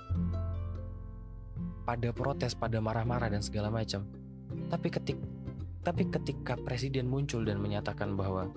pada 1.88 2.12
protes, 2.12 2.52
pada 2.52 2.78
marah-marah 2.84 3.32
dan 3.32 3.40
segala 3.40 3.72
macam. 3.72 4.04
Tapi 4.68 4.88
ketik 4.92 5.18
tapi 5.82 6.04
ketika 6.06 6.52
presiden 6.60 7.08
muncul 7.08 7.48
dan 7.48 7.64
menyatakan 7.64 8.12
bahwa 8.12 8.52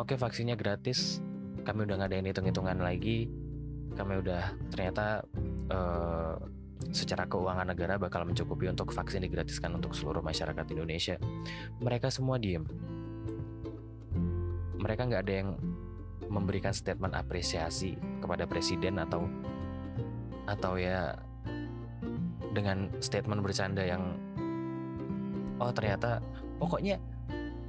oke 0.00 0.08
okay, 0.08 0.16
vaksinnya 0.16 0.56
gratis, 0.56 1.20
kami 1.68 1.84
udah 1.84 2.00
ngadain 2.00 2.24
hitung-hitungan 2.24 2.80
lagi, 2.80 3.28
kami 3.92 4.24
udah 4.24 4.56
ternyata 4.72 5.20
uh, 5.68 6.40
secara 6.88 7.28
keuangan 7.28 7.68
negara 7.68 8.00
bakal 8.00 8.24
mencukupi 8.24 8.72
untuk 8.72 8.88
vaksin 8.96 9.20
digratiskan 9.20 9.76
untuk 9.76 9.92
seluruh 9.92 10.24
masyarakat 10.24 10.64
Indonesia. 10.72 11.20
Mereka 11.84 12.08
semua 12.08 12.40
diem. 12.40 12.64
Mereka 14.80 15.12
nggak 15.12 15.22
ada 15.28 15.34
yang 15.44 15.50
memberikan 16.32 16.72
statement 16.72 17.12
apresiasi 17.12 18.00
kepada 18.24 18.48
presiden 18.48 18.96
atau 18.96 19.28
atau 20.48 20.80
ya 20.80 21.20
dengan 22.56 22.88
statement 23.04 23.44
bercanda 23.44 23.84
yang 23.84 24.16
oh 25.60 25.68
ternyata 25.76 26.24
pokoknya 26.56 26.96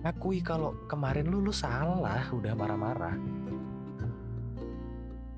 akui 0.08 0.40
kalau 0.40 0.72
kemarin 0.88 1.28
lu 1.28 1.44
lu 1.44 1.52
salah 1.52 2.24
udah 2.32 2.56
marah-marah 2.56 3.16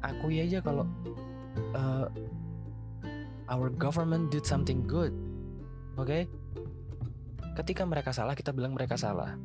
akui 0.01 0.41
aja 0.41 0.61
kalau 0.61 0.85
uh, 1.77 2.07
our 3.49 3.69
government 3.73 4.29
did 4.33 4.45
something 4.45 4.85
good 4.85 5.13
oke 5.97 6.09
okay? 6.09 6.25
ketika 7.57 7.85
mereka 7.85 8.13
salah 8.13 8.33
kita 8.33 8.53
bilang 8.53 8.73
mereka 8.73 8.97
salah 8.97 9.37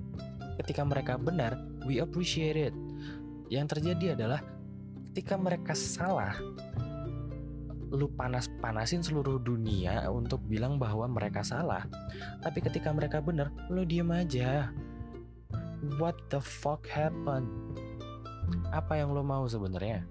ketika 0.60 0.82
mereka 0.84 1.20
benar 1.20 1.60
we 1.84 2.00
appreciate 2.00 2.56
it 2.56 2.74
yang 3.46 3.70
terjadi 3.70 4.18
adalah 4.18 4.42
ketika 5.16 5.40
mereka 5.40 5.72
salah, 5.72 6.36
lu 7.88 8.04
panas-panasin 8.12 9.00
seluruh 9.00 9.40
dunia 9.40 10.04
untuk 10.12 10.44
bilang 10.44 10.76
bahwa 10.76 11.08
mereka 11.08 11.40
salah. 11.40 11.88
Tapi 12.44 12.60
ketika 12.60 12.92
mereka 12.92 13.24
benar, 13.24 13.48
lu 13.72 13.88
diem 13.88 14.12
aja. 14.12 14.68
What 15.96 16.20
the 16.28 16.42
fuck 16.42 16.84
happened? 16.90 17.48
Apa 18.76 19.00
yang 19.00 19.16
lo 19.16 19.24
mau 19.24 19.48
sebenarnya? 19.48 20.04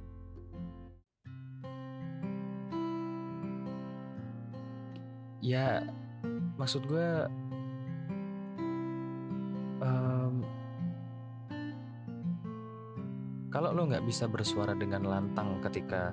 Ya, 5.45 5.85
maksud 6.57 6.89
gue 6.89 7.29
Kalau 13.55 13.71
lo 13.71 13.87
nggak 13.87 14.03
bisa 14.03 14.27
bersuara 14.27 14.75
dengan 14.75 15.07
lantang 15.07 15.63
ketika 15.63 16.11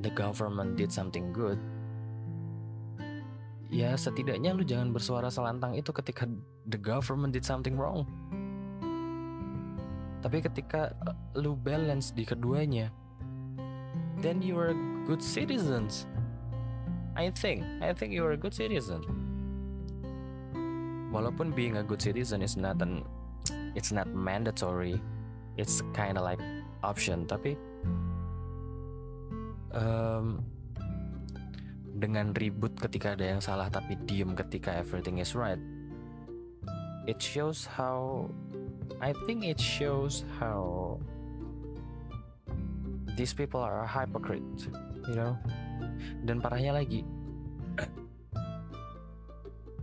the 0.00 0.08
government 0.08 0.72
did 0.72 0.88
something 0.88 1.36
good, 1.36 1.60
ya 3.68 3.92
setidaknya 3.92 4.56
lu 4.56 4.64
jangan 4.64 4.88
bersuara 4.88 5.28
selantang 5.28 5.76
itu 5.76 5.92
ketika 5.92 6.24
the 6.64 6.80
government 6.80 7.36
did 7.36 7.44
something 7.44 7.76
wrong. 7.76 8.08
Tapi 10.24 10.40
ketika 10.40 10.96
lu 11.36 11.60
balance 11.60 12.08
di 12.08 12.24
keduanya, 12.24 12.88
then 14.24 14.40
you 14.40 14.56
are 14.56 14.72
good 15.04 15.20
citizens. 15.20 16.08
I 17.14 17.30
think, 17.30 17.62
I 17.80 17.94
think 17.94 18.12
you 18.12 18.26
are 18.26 18.34
a 18.34 18.40
good 18.40 18.54
citizen. 18.54 19.02
Walaupun 21.14 21.54
being 21.54 21.78
a 21.78 21.84
good 21.86 22.02
citizen 22.02 22.42
is 22.42 22.58
not 22.58 22.82
an, 22.82 23.06
it's 23.78 23.94
not 23.94 24.10
mandatory 24.10 24.98
it's 25.56 25.82
kind 25.94 26.18
of 26.18 26.24
like 26.26 26.40
option 26.82 27.26
tapi 27.26 27.54
um, 29.70 30.42
dengan 31.94 32.34
ribut 32.34 32.74
ketika 32.74 33.14
ada 33.14 33.38
yang 33.38 33.40
salah 33.40 33.70
tapi 33.70 33.94
diem 34.02 34.34
ketika 34.34 34.74
everything 34.74 35.22
is 35.22 35.38
right 35.38 35.62
it 37.06 37.22
shows 37.22 37.62
how 37.62 38.26
I 38.98 39.14
think 39.26 39.46
it 39.46 39.62
shows 39.62 40.26
how 40.42 40.98
these 43.14 43.30
people 43.30 43.62
are 43.62 43.86
a 43.86 43.88
hypocrite 43.88 44.66
you 45.06 45.14
know 45.14 45.38
dan 46.24 46.40
parahnya 46.40 46.76
lagi 46.76 47.02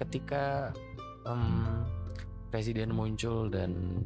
ketika 0.02 0.74
um, 1.28 1.86
presiden 2.50 2.92
muncul 2.92 3.48
dan 3.48 4.02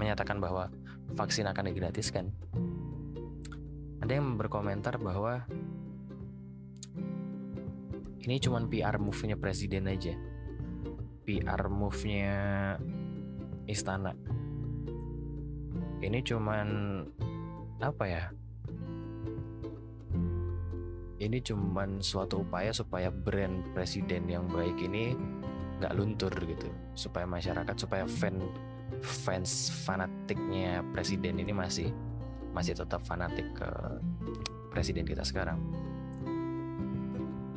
menyatakan 0.00 0.40
bahwa 0.40 0.72
vaksin 1.12 1.44
akan 1.44 1.68
digratiskan. 1.68 2.32
Ada 4.00 4.16
yang 4.16 4.40
berkomentar 4.40 4.96
bahwa 4.96 5.44
ini 8.24 8.40
cuma 8.40 8.64
PR 8.64 8.96
move-nya 8.96 9.36
presiden 9.36 9.90
aja. 9.90 10.16
PR 11.28 11.68
move-nya 11.68 12.36
istana 13.68 14.16
ini 16.02 16.22
cuman 16.22 16.68
apa 17.82 18.04
ya 18.06 18.24
ini 21.18 21.42
cuman 21.42 21.98
suatu 21.98 22.46
upaya 22.46 22.70
supaya 22.70 23.10
brand 23.10 23.74
presiden 23.74 24.30
yang 24.30 24.46
baik 24.46 24.78
ini 24.78 25.18
nggak 25.82 25.94
luntur 25.98 26.30
gitu. 26.46 26.70
Supaya 26.94 27.26
masyarakat 27.26 27.74
supaya 27.74 28.06
fan 28.06 28.38
fans 29.02 29.70
fanatiknya 29.86 30.82
presiden 30.94 31.42
ini 31.42 31.50
masih 31.50 31.90
masih 32.54 32.74
tetap 32.74 33.02
fanatik 33.02 33.46
ke 33.54 33.70
presiden 34.70 35.06
kita 35.06 35.26
sekarang. 35.26 35.58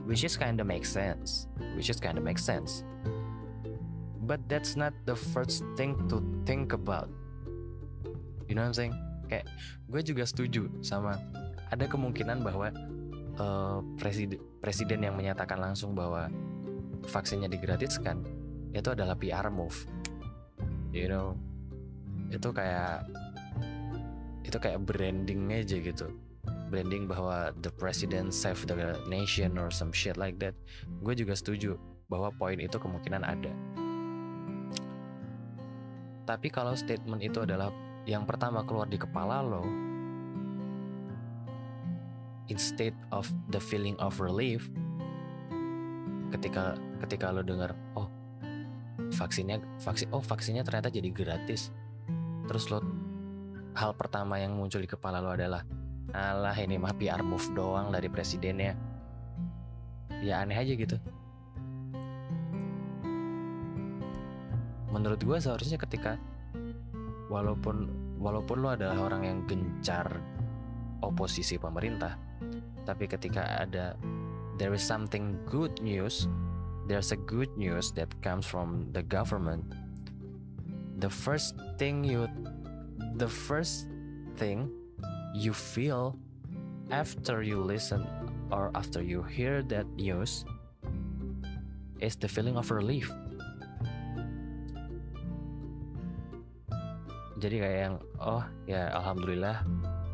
Which 0.10 0.26
is 0.26 0.36
kinda 0.36 0.66
make 0.66 0.84
sense. 0.84 1.46
Which 1.78 1.88
is 1.94 2.02
kinda 2.02 2.20
make 2.20 2.42
sense. 2.42 2.82
But 4.22 4.42
that's 4.50 4.74
not 4.74 4.94
the 5.06 5.16
first 5.16 5.62
thing 5.78 5.98
to 6.10 6.22
think 6.50 6.74
about. 6.74 7.10
You 8.50 8.58
know 8.58 8.66
what 8.66 8.74
I'm 8.74 8.78
saying? 8.78 8.96
Kayak 9.30 9.48
gue 9.88 10.02
juga 10.04 10.24
setuju 10.28 10.68
sama 10.84 11.16
ada 11.72 11.88
kemungkinan 11.88 12.44
bahwa 12.44 12.76
uh, 13.40 13.80
presiden 13.96 14.40
presiden 14.60 15.06
yang 15.06 15.16
menyatakan 15.16 15.62
langsung 15.62 15.94
bahwa 15.96 16.28
vaksinnya 17.08 17.48
digratiskan 17.48 18.24
itu 18.72 18.90
adalah 18.92 19.16
PR 19.20 19.48
move. 19.52 19.88
You 20.92 21.08
know? 21.12 21.28
Itu 22.32 22.52
kayak 22.56 23.08
itu 24.48 24.58
kayak 24.58 24.84
branding 24.84 25.52
aja 25.52 25.78
gitu. 25.80 26.08
Branding 26.72 27.08
bahwa 27.08 27.52
the 27.60 27.72
president 27.76 28.32
save 28.32 28.64
the 28.64 28.96
nation 29.12 29.60
or 29.60 29.68
some 29.68 29.92
shit 29.92 30.16
like 30.16 30.40
that. 30.40 30.56
Gue 31.04 31.14
juga 31.16 31.36
setuju 31.36 31.76
bahwa 32.08 32.32
poin 32.36 32.60
itu 32.60 32.80
kemungkinan 32.80 33.24
ada. 33.28 33.52
Tapi 36.24 36.48
kalau 36.48 36.72
statement 36.80 37.20
itu 37.20 37.44
adalah 37.44 37.76
yang 38.08 38.24
pertama 38.24 38.64
keluar 38.64 38.88
di 38.88 38.96
kepala 38.96 39.44
lo 39.44 39.91
instead 42.52 42.92
of 43.16 43.32
the 43.48 43.62
feeling 43.64 43.96
of 44.04 44.20
relief 44.20 44.68
ketika 46.36 46.76
ketika 47.04 47.32
lo 47.32 47.44
dengar 47.44 47.76
oh 47.96 48.08
vaksinnya 49.12 49.60
vaksin 49.84 50.08
oh 50.16 50.24
vaksinnya 50.24 50.64
ternyata 50.64 50.88
jadi 50.88 51.12
gratis. 51.12 51.70
Terus 52.48 52.72
lo 52.72 52.80
hal 53.76 53.96
pertama 53.96 54.40
yang 54.40 54.56
muncul 54.56 54.84
di 54.84 54.90
kepala 54.90 55.24
lo 55.24 55.32
adalah 55.32 55.64
alah 56.12 56.56
ini 56.60 56.76
mah 56.76 56.96
PR 56.96 57.24
move 57.24 57.52
doang 57.56 57.92
dari 57.92 58.08
presidennya. 58.08 58.76
Ya 60.24 60.44
aneh 60.44 60.58
aja 60.60 60.74
gitu. 60.76 60.98
Menurut 64.92 65.24
gue 65.24 65.38
seharusnya 65.40 65.80
ketika 65.80 66.20
walaupun 67.32 67.88
walaupun 68.20 68.58
lo 68.60 68.76
adalah 68.76 69.00
orang 69.08 69.24
yang 69.24 69.40
gencar 69.48 70.20
oposisi 71.02 71.58
pemerintah. 71.58 72.18
Tapi 72.86 73.06
ketika 73.06 73.62
ada 73.62 73.94
there 74.58 74.74
is 74.74 74.82
something 74.82 75.38
good 75.50 75.74
news 75.82 76.30
there's 76.92 77.12
a 77.12 77.20
good 77.30 77.50
news 77.58 77.92
that 77.94 78.10
comes 78.22 78.46
from 78.46 78.92
the 78.92 79.04
government. 79.04 79.64
The 81.00 81.10
first 81.10 81.56
thing 81.78 82.04
you 82.04 82.28
the 83.18 83.30
first 83.30 83.88
thing 84.38 84.70
you 85.34 85.54
feel 85.54 86.18
after 86.92 87.42
you 87.42 87.64
listen 87.64 88.06
or 88.52 88.76
after 88.76 89.02
you 89.02 89.24
hear 89.24 89.64
that 89.72 89.88
news 89.96 90.46
is 92.04 92.20
the 92.20 92.28
feeling 92.28 92.58
of 92.58 92.70
relief. 92.70 93.10
Jadi 97.42 97.56
kayak 97.58 97.78
yang 97.90 97.96
oh 98.22 98.46
ya 98.70 98.94
alhamdulillah 98.94 99.66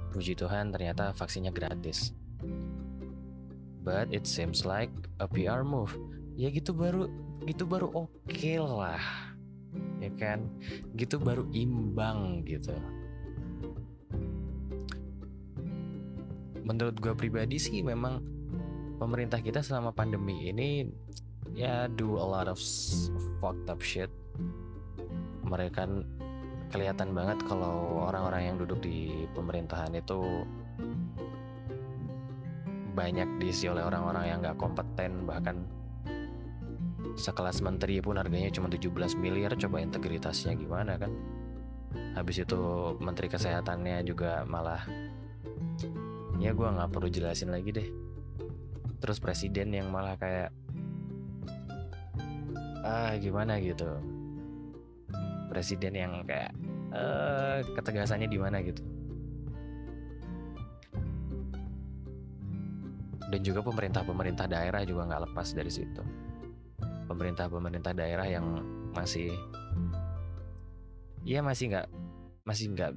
puji 0.10 0.34
Tuhan 0.34 0.72
ternyata 0.72 1.12
vaksinnya 1.14 1.52
gratis. 1.52 2.16
But 3.88 4.12
it 4.12 4.28
seems 4.28 4.68
like 4.68 4.92
a 5.24 5.28
PR 5.32 5.64
move. 5.64 5.96
Ya 6.36 6.52
gitu 6.52 6.76
baru 6.76 7.08
gitu 7.48 7.64
baru 7.64 7.88
oke 7.96 8.12
okay 8.28 8.60
lah. 8.60 9.00
Ya 10.04 10.12
kan? 10.20 10.48
Gitu 10.96 11.16
baru 11.20 11.48
imbang 11.56 12.44
gitu. 12.44 12.76
Menurut 16.68 17.00
gue 17.00 17.16
pribadi 17.16 17.56
sih 17.56 17.80
memang 17.80 18.20
pemerintah 19.00 19.40
kita 19.40 19.64
selama 19.64 19.96
pandemi 19.96 20.52
ini 20.52 20.84
ya 21.56 21.88
do 21.88 22.20
a 22.20 22.28
lot 22.28 22.52
of 22.52 22.60
fucked 23.40 23.72
up 23.72 23.80
shit. 23.80 24.12
Mereka 25.48 25.88
kelihatan 26.68 27.16
banget 27.16 27.40
kalau 27.48 28.08
orang-orang 28.08 28.52
yang 28.52 28.56
duduk 28.60 28.84
di 28.84 29.28
pemerintahan 29.32 29.96
itu 29.96 30.44
banyak 32.98 33.30
diisi 33.38 33.70
oleh 33.70 33.86
orang-orang 33.86 34.24
yang 34.26 34.38
gak 34.42 34.58
kompeten 34.58 35.30
bahkan 35.30 35.64
sekelas 37.18 37.66
menteri 37.66 37.98
pun 38.02 38.18
harganya 38.18 38.54
cuma 38.54 38.70
17 38.70 38.94
miliar 39.18 39.58
coba 39.58 39.82
integritasnya 39.82 40.54
gimana 40.54 41.02
kan? 41.02 41.10
Habis 42.14 42.46
itu 42.46 42.62
menteri 43.02 43.30
kesehatannya 43.30 44.06
juga 44.06 44.46
malah 44.46 44.86
ya 46.38 46.54
gue 46.54 46.68
nggak 46.68 46.94
perlu 46.94 47.10
jelasin 47.10 47.50
lagi 47.50 47.74
deh. 47.74 47.90
Terus 49.02 49.18
presiden 49.18 49.74
yang 49.74 49.90
malah 49.90 50.14
kayak 50.18 50.54
ah 52.86 53.14
gimana 53.18 53.58
gitu 53.60 53.98
presiden 55.58 55.98
yang 55.98 56.22
kayak 56.30 56.54
uh, 56.94 57.66
ketegasannya 57.74 58.30
di 58.30 58.38
mana 58.38 58.62
gitu. 58.62 58.86
Dan 63.34 63.42
juga 63.42 63.66
pemerintah-pemerintah 63.66 64.46
daerah 64.46 64.86
juga 64.86 65.10
nggak 65.10 65.34
lepas 65.34 65.58
dari 65.58 65.74
situ. 65.74 66.06
Pemerintah-pemerintah 67.10 67.98
daerah 67.98 68.30
yang 68.30 68.62
masih 68.94 69.34
ya 71.26 71.42
masih 71.42 71.74
nggak 71.74 71.88
masih 72.46 72.66
nggak 72.78 72.94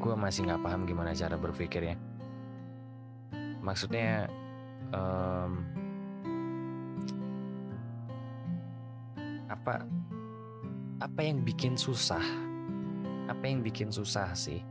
gue 0.00 0.14
masih 0.16 0.48
nggak 0.48 0.64
paham 0.64 0.88
gimana 0.88 1.12
cara 1.12 1.36
berpikirnya. 1.36 2.00
Maksudnya 3.60 4.32
um, 4.88 5.68
apa 9.52 9.84
apa 11.04 11.20
yang 11.20 11.44
bikin 11.44 11.76
susah? 11.76 12.24
Apa 13.28 13.44
yang 13.44 13.60
bikin 13.60 13.92
susah 13.92 14.32
sih 14.32 14.64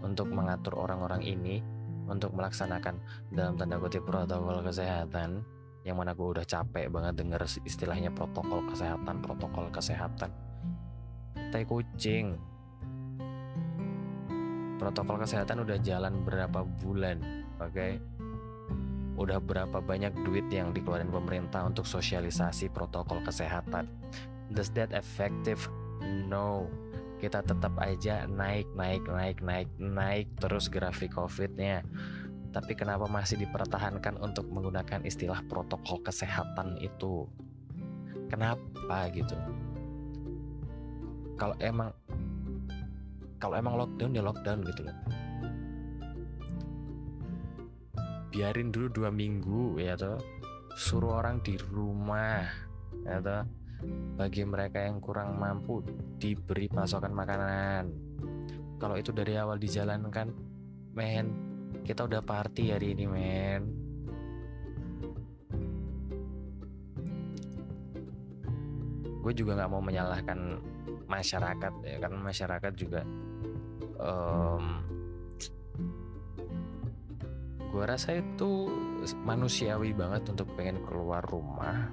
untuk 0.00 0.32
mengatur 0.32 0.80
orang-orang 0.80 1.20
ini 1.20 1.60
untuk 2.08 2.32
melaksanakan 2.32 2.96
dalam 3.28 3.60
tanda 3.60 3.76
kutip 3.76 4.08
protokol 4.08 4.64
kesehatan? 4.64 5.44
Yang 5.84 5.96
mana 6.00 6.16
gue 6.16 6.24
udah 6.24 6.46
capek 6.48 6.88
banget 6.88 7.20
denger 7.20 7.44
istilahnya 7.68 8.08
protokol 8.08 8.64
kesehatan 8.64 9.20
protokol 9.20 9.68
kesehatan. 9.68 10.32
Tai 11.36 11.64
kucing. 11.68 12.40
Protokol 14.80 15.20
kesehatan 15.20 15.68
udah 15.68 15.76
jalan 15.84 16.24
berapa 16.24 16.64
bulan 16.80 17.44
oke? 17.60 17.76
Okay? 17.76 17.92
udah 19.18 19.42
berapa 19.42 19.82
banyak 19.82 20.14
duit 20.22 20.46
yang 20.46 20.70
dikeluarin 20.70 21.10
pemerintah 21.10 21.66
untuk 21.66 21.90
sosialisasi 21.90 22.70
protokol 22.70 23.18
kesehatan 23.26 23.90
Does 24.48 24.72
that 24.72 24.96
effective? 24.96 25.60
No. 26.00 26.68
Kita 27.18 27.42
tetap 27.42 27.74
aja 27.82 28.24
naik, 28.30 28.70
naik, 28.78 29.04
naik, 29.04 29.38
naik, 29.42 29.68
naik 29.76 30.26
terus 30.38 30.70
grafik 30.70 31.12
COVID-nya. 31.18 31.82
Tapi 32.54 32.72
kenapa 32.72 33.04
masih 33.10 33.36
dipertahankan 33.44 34.16
untuk 34.22 34.48
menggunakan 34.48 35.04
istilah 35.04 35.44
protokol 35.50 36.00
kesehatan 36.00 36.80
itu? 36.80 37.28
Kenapa 38.32 39.10
gitu? 39.12 39.36
Kalau 41.36 41.54
emang 41.60 41.90
kalau 43.38 43.54
emang 43.54 43.74
lockdown 43.78 44.16
ya 44.16 44.22
lockdown 44.24 44.58
gitu 44.64 44.80
loh. 44.88 44.96
Biarin 48.32 48.70
dulu 48.70 48.86
dua 48.94 49.10
minggu 49.10 49.76
ya 49.82 49.98
toh. 49.98 50.22
Suruh 50.78 51.18
orang 51.18 51.42
di 51.42 51.58
rumah 51.58 52.46
ya 53.02 53.18
toh 53.18 53.57
bagi 54.18 54.42
mereka 54.42 54.82
yang 54.82 54.98
kurang 54.98 55.38
mampu 55.38 55.82
diberi 56.18 56.66
pasokan 56.66 57.14
makanan. 57.14 57.84
Kalau 58.78 58.94
itu 58.98 59.10
dari 59.10 59.34
awal 59.38 59.58
dijalankan, 59.58 60.30
men, 60.94 61.26
kita 61.82 62.06
udah 62.06 62.22
party 62.22 62.74
hari 62.74 62.94
ini, 62.94 63.04
men. 63.06 63.62
Gue 69.22 69.32
juga 69.34 69.58
nggak 69.58 69.70
mau 69.70 69.82
menyalahkan 69.82 70.62
masyarakat 71.08 71.72
ya, 71.82 71.96
karena 71.98 72.18
masyarakat 72.20 72.72
juga 72.76 73.00
um, 73.98 74.64
gue 77.68 77.84
rasa 77.84 78.16
itu 78.16 78.72
manusiawi 79.24 79.92
banget 79.92 80.28
untuk 80.32 80.48
pengen 80.56 80.80
keluar 80.84 81.24
rumah 81.24 81.88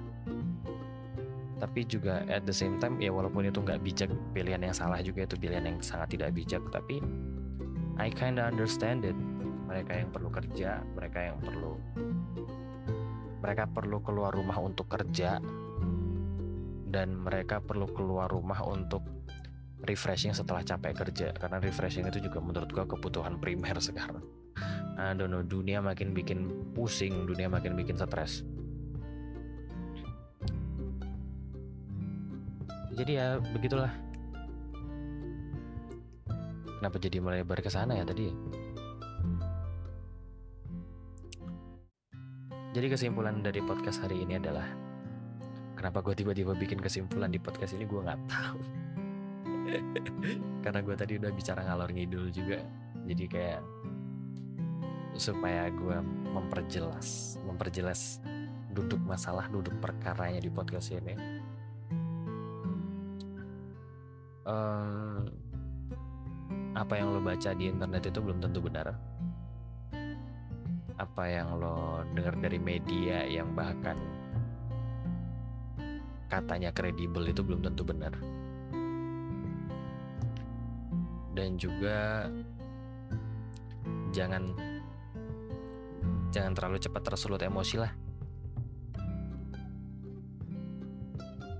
tapi 1.56 1.88
juga 1.88 2.20
at 2.28 2.44
the 2.44 2.52
same 2.52 2.76
time 2.76 3.00
ya 3.00 3.08
walaupun 3.08 3.48
itu 3.48 3.64
nggak 3.64 3.80
bijak 3.80 4.10
pilihan 4.36 4.60
yang 4.60 4.76
salah 4.76 5.00
juga 5.00 5.24
itu 5.24 5.40
pilihan 5.40 5.64
yang 5.64 5.78
sangat 5.80 6.12
tidak 6.12 6.36
bijak. 6.36 6.60
Tapi 6.68 7.00
I 7.96 8.12
kinda 8.12 8.44
understand 8.44 9.08
it. 9.08 9.16
Mereka 9.66 9.92
yang 9.98 10.10
perlu 10.12 10.28
kerja 10.30 10.84
mereka 10.94 11.18
yang 11.32 11.40
perlu 11.42 11.80
mereka 13.40 13.64
perlu 13.68 13.98
keluar 14.04 14.32
rumah 14.36 14.58
untuk 14.60 14.86
kerja 14.86 15.40
dan 16.86 17.08
mereka 17.18 17.58
perlu 17.60 17.88
keluar 17.90 18.30
rumah 18.30 18.62
untuk 18.62 19.02
refreshing 19.84 20.36
setelah 20.36 20.60
capek 20.60 20.92
kerja. 20.92 21.28
Karena 21.34 21.56
refreshing 21.56 22.04
itu 22.08 22.20
juga 22.20 22.38
menurut 22.44 22.68
gua 22.68 22.84
kebutuhan 22.84 23.40
primer 23.40 23.80
sekarang. 23.88 24.22
I 24.96 25.12
dunia 25.44 25.84
makin 25.84 26.16
bikin 26.16 26.72
pusing 26.72 27.28
dunia 27.28 27.52
makin 27.52 27.76
bikin 27.76 28.00
stres 28.00 28.44
jadi 32.96 33.12
ya 33.12 33.28
begitulah. 33.52 33.92
Kenapa 36.76 36.96
jadi 37.00 37.20
melebar 37.20 37.60
ke 37.60 37.72
sana 37.72 37.96
ya 37.96 38.04
tadi 38.04 38.28
jadi 42.76 42.92
kesimpulan 42.92 43.40
dari 43.40 43.64
podcast 43.64 44.04
hari 44.04 44.20
ini 44.20 44.36
adalah 44.36 44.68
kenapa 45.72 46.04
gue 46.04 46.12
tiba-tiba 46.12 46.52
bikin 46.52 46.76
kesimpulan 46.76 47.32
di 47.32 47.40
podcast 47.40 47.72
ini 47.76 47.88
gue 47.88 48.00
nggak 48.00 48.20
tahu. 48.28 48.60
Karena 50.64 50.80
gue 50.84 50.94
tadi 50.96 51.16
udah 51.16 51.32
bicara 51.32 51.64
ngalor 51.64 51.88
ngidul 51.96 52.28
juga. 52.28 52.60
Jadi 53.08 53.24
kayak 53.24 53.64
supaya 55.16 55.72
gue 55.72 55.96
memperjelas 56.28 57.40
memperjelas 57.48 58.20
duduk 58.76 59.00
masalah 59.00 59.48
duduk 59.48 59.72
perkaranya 59.80 60.44
di 60.44 60.52
podcast 60.52 60.92
ini 60.92 61.35
um, 64.46 65.26
apa 66.78 66.92
yang 66.96 67.12
lo 67.12 67.20
baca 67.20 67.50
di 67.52 67.68
internet 67.68 68.08
itu 68.08 68.18
belum 68.22 68.38
tentu 68.38 68.62
benar. 68.62 68.94
Apa 70.96 71.28
yang 71.28 71.60
lo 71.60 72.06
dengar 72.16 72.38
dari 72.40 72.56
media 72.56 73.26
yang 73.28 73.52
bahkan 73.52 73.98
katanya 76.32 76.72
kredibel 76.72 77.26
itu 77.26 77.42
belum 77.44 77.60
tentu 77.60 77.82
benar. 77.84 78.14
Dan 81.36 81.60
juga 81.60 82.30
jangan 84.14 84.56
jangan 86.32 86.52
terlalu 86.56 86.80
cepat 86.80 87.02
tersulut 87.04 87.42
emosi 87.44 87.76
lah. 87.76 87.92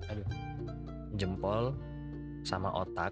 Aduh 0.09 0.29
jempol 1.17 1.77
sama 2.47 2.71
otak 2.71 3.11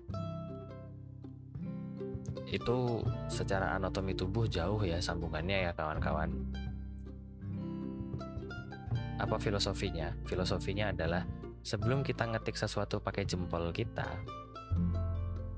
itu 2.55 3.03
secara 3.27 3.75
anatomi 3.75 4.15
tubuh 4.15 4.47
jauh 4.47 4.79
ya 4.87 5.03
sambungannya 5.03 5.67
ya 5.67 5.73
kawan-kawan. 5.75 6.31
Apa 9.19 9.43
filosofinya? 9.43 10.15
Filosofinya 10.23 10.95
adalah 10.95 11.27
sebelum 11.67 12.07
kita 12.07 12.31
ngetik 12.31 12.55
sesuatu 12.55 13.03
pakai 13.03 13.27
jempol 13.27 13.75
kita, 13.75 14.07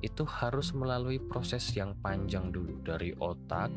itu 0.01 0.25
harus 0.25 0.73
melalui 0.73 1.21
proses 1.21 1.69
yang 1.77 1.93
panjang 2.01 2.49
dulu 2.49 2.81
dari 2.81 3.13
otak 3.17 3.69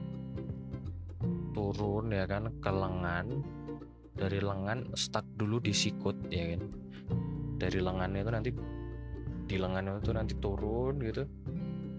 turun 1.52 2.16
ya 2.16 2.24
kan 2.24 2.48
ke 2.64 2.72
lengan, 2.72 3.44
dari 4.16 4.40
lengan 4.40 4.96
stuck 4.96 5.28
dulu 5.36 5.60
di 5.60 5.76
sikut 5.76 6.16
ya 6.32 6.56
kan. 6.56 6.64
Dari 7.60 7.80
lengan 7.84 8.16
itu 8.16 8.32
nanti 8.32 8.52
di 9.50 9.58
lengan 9.58 9.98
itu 9.98 10.14
nanti 10.14 10.38
turun 10.38 11.02
gitu. 11.02 11.26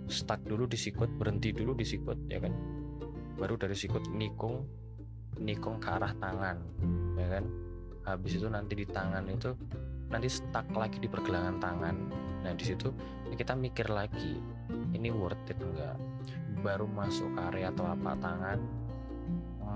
Stuck 0.07 0.39
dulu 0.47 0.71
di 0.71 0.79
sikut 0.79 1.11
berhenti 1.19 1.51
dulu 1.51 1.75
di 1.75 1.83
sikut 1.83 2.31
ya 2.31 2.39
kan? 2.39 2.55
Baru 3.35 3.59
dari 3.59 3.75
sikut 3.75 4.07
nikung 4.15 4.63
nikung 5.43 5.83
ke 5.83 5.91
arah 5.91 6.15
tangan 6.23 6.63
ya 7.19 7.27
kan? 7.27 7.45
Habis 8.07 8.39
itu 8.39 8.47
nanti 8.47 8.79
di 8.79 8.87
tangan 8.87 9.27
itu 9.27 9.51
nanti 10.15 10.31
stuck 10.31 10.71
lagi 10.79 11.03
di 11.03 11.11
pergelangan 11.11 11.59
tangan. 11.59 11.97
Nah 12.47 12.55
di 12.55 12.63
situ 12.63 12.95
kita 13.35 13.59
mikir 13.59 13.91
lagi 13.91 14.39
ini 14.95 15.11
worth 15.11 15.51
it 15.51 15.59
enggak? 15.59 15.99
Baru 16.63 16.87
masuk 16.87 17.35
ke 17.35 17.41
area 17.51 17.75
telapak 17.75 18.15
tangan 18.23 18.63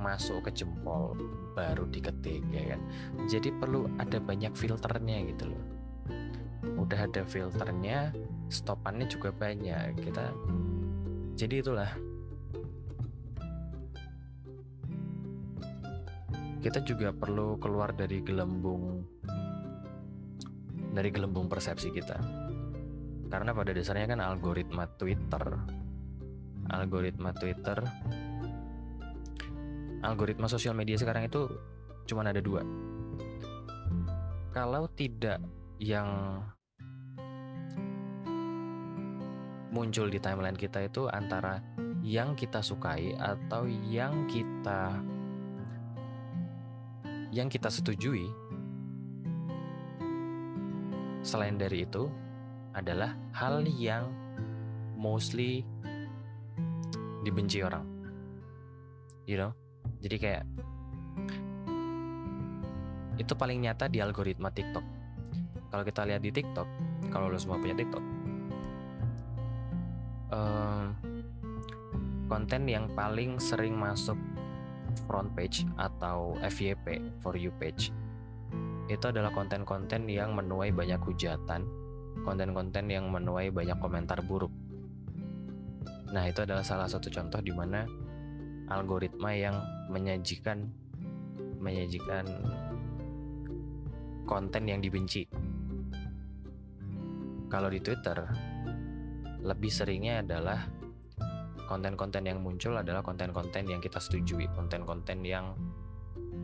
masuk 0.05 0.47
ke 0.47 0.63
jempol 0.63 1.17
baru 1.59 1.91
diketik 1.91 2.43
ya 2.55 2.75
kan? 2.75 2.81
Jadi 3.27 3.51
perlu 3.51 3.91
ada 3.99 4.23
banyak 4.23 4.55
filternya 4.55 5.27
gitu 5.27 5.51
loh 5.51 5.74
udah 6.75 7.07
ada 7.07 7.23
filternya 7.27 8.11
stopannya 8.51 9.07
juga 9.07 9.31
banyak. 9.31 9.99
Kita 9.99 10.35
jadi 11.39 11.55
itulah. 11.63 11.91
Kita 16.65 16.81
juga 16.81 17.13
perlu 17.13 17.61
keluar 17.61 17.93
dari 17.93 18.25
gelembung 18.25 19.05
dari 20.95 21.11
gelembung 21.11 21.51
persepsi 21.51 21.93
kita. 21.93 22.17
Karena 23.29 23.51
pada 23.51 23.75
dasarnya 23.75 24.15
kan 24.17 24.21
algoritma 24.23 24.87
Twitter. 24.97 25.45
Algoritma 26.65 27.37
Twitter 27.37 27.85
algoritma 30.05 30.47
sosial 30.47 30.77
media 30.77 31.01
sekarang 31.01 31.27
itu 31.27 31.49
cuma 32.05 32.21
ada 32.29 32.45
dua. 32.45 32.61
Kalau 34.53 34.87
tidak 34.93 35.41
yang 35.81 36.39
muncul 39.75 40.07
di 40.07 40.23
timeline 40.23 40.55
kita 40.55 40.87
itu 40.87 41.11
antara 41.11 41.59
yang 42.07 42.39
kita 42.39 42.63
sukai 42.63 43.19
atau 43.19 43.67
yang 43.67 44.31
kita 44.31 45.03
yang 47.35 47.51
kita 47.51 47.67
setujui. 47.67 48.31
Selain 51.27 51.59
dari 51.59 51.83
itu 51.83 52.07
adalah 52.71 53.19
hal 53.35 53.67
yang 53.67 54.07
mostly 54.95 55.67
dibenci 57.27 57.67
orang. 57.67 57.83
You 59.27 59.43
know? 59.43 59.51
Jadi 59.99 60.17
kayak 60.23 60.45
itu 63.19 63.33
paling 63.35 63.67
nyata 63.67 63.91
di 63.91 63.99
algoritma 63.99 64.55
TikTok. 64.55 64.85
Kalau 65.75 65.83
kita 65.83 66.07
lihat 66.07 66.23
di 66.23 66.31
TikTok, 66.31 66.69
kalau 67.11 67.27
lo 67.27 67.39
semua 67.41 67.59
punya 67.59 67.75
TikTok, 67.75 68.14
uh, 70.35 70.91
konten 72.27 72.67
yang 72.67 72.91
paling 72.99 73.39
sering 73.39 73.79
masuk 73.79 74.19
front 75.07 75.31
page 75.39 75.63
atau 75.79 76.35
FYP 76.43 76.99
for 77.23 77.39
you 77.39 77.55
page 77.63 77.95
itu 78.85 79.05
adalah 79.09 79.33
konten-konten 79.33 80.05
yang 80.05 80.37
menuai 80.37 80.69
banyak 80.69 81.01
hujatan, 81.01 81.65
konten-konten 82.21 82.85
yang 82.93 83.09
menuai 83.09 83.49
banyak 83.49 83.81
komentar 83.81 84.21
buruk. 84.21 84.53
Nah, 86.13 86.25
itu 86.29 86.45
adalah 86.45 86.61
salah 86.61 86.85
satu 86.85 87.09
contoh 87.09 87.41
di 87.41 87.49
mana 87.51 87.89
algoritma 88.69 89.33
yang 89.33 89.57
menyajikan 89.89 90.69
menyajikan 91.65 92.29
konten 94.29 94.63
yang 94.69 94.85
dibenci. 94.85 95.25
Kalau 97.49 97.73
di 97.73 97.81
Twitter, 97.81 98.21
lebih 99.45 99.69
seringnya 99.69 100.25
adalah 100.25 100.65
konten-konten 101.69 102.25
yang 102.25 102.41
muncul 102.41 102.77
adalah 102.77 103.01
konten-konten 103.01 103.69
yang 103.69 103.81
kita 103.81 104.01
setujui, 104.01 104.49
konten-konten 104.53 105.21
yang 105.25 105.53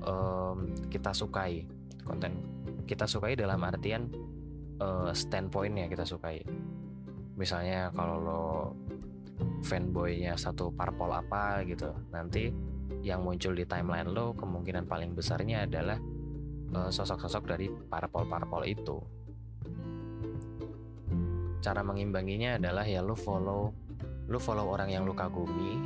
um, 0.04 0.72
kita 0.88 1.12
sukai, 1.12 1.64
konten 2.04 2.40
kita 2.84 3.04
sukai 3.08 3.36
dalam 3.36 3.60
artian 3.64 4.08
uh, 4.80 5.12
standpointnya 5.12 5.88
kita 5.88 6.04
sukai. 6.04 6.44
Misalnya 7.36 7.88
kalau 7.96 8.16
lo 8.20 8.44
fanboynya 9.64 10.36
satu 10.36 10.72
parpol 10.72 11.12
apa 11.16 11.64
gitu, 11.64 11.92
nanti 12.12 12.52
yang 13.00 13.24
muncul 13.24 13.56
di 13.56 13.64
timeline 13.64 14.12
lo 14.12 14.36
kemungkinan 14.36 14.84
paling 14.84 15.16
besarnya 15.16 15.64
adalah 15.64 15.96
uh, 16.76 16.90
sosok-sosok 16.92 17.44
dari 17.48 17.66
parpol-parpol 17.68 18.68
itu 18.68 19.00
cara 21.60 21.84
mengimbanginya 21.84 22.56
adalah 22.56 22.84
ya 22.88 23.04
lu 23.04 23.14
follow 23.14 23.72
lu 24.26 24.38
follow 24.40 24.68
orang 24.72 24.88
yang 24.92 25.04
lu 25.04 25.12
kagumi 25.12 25.76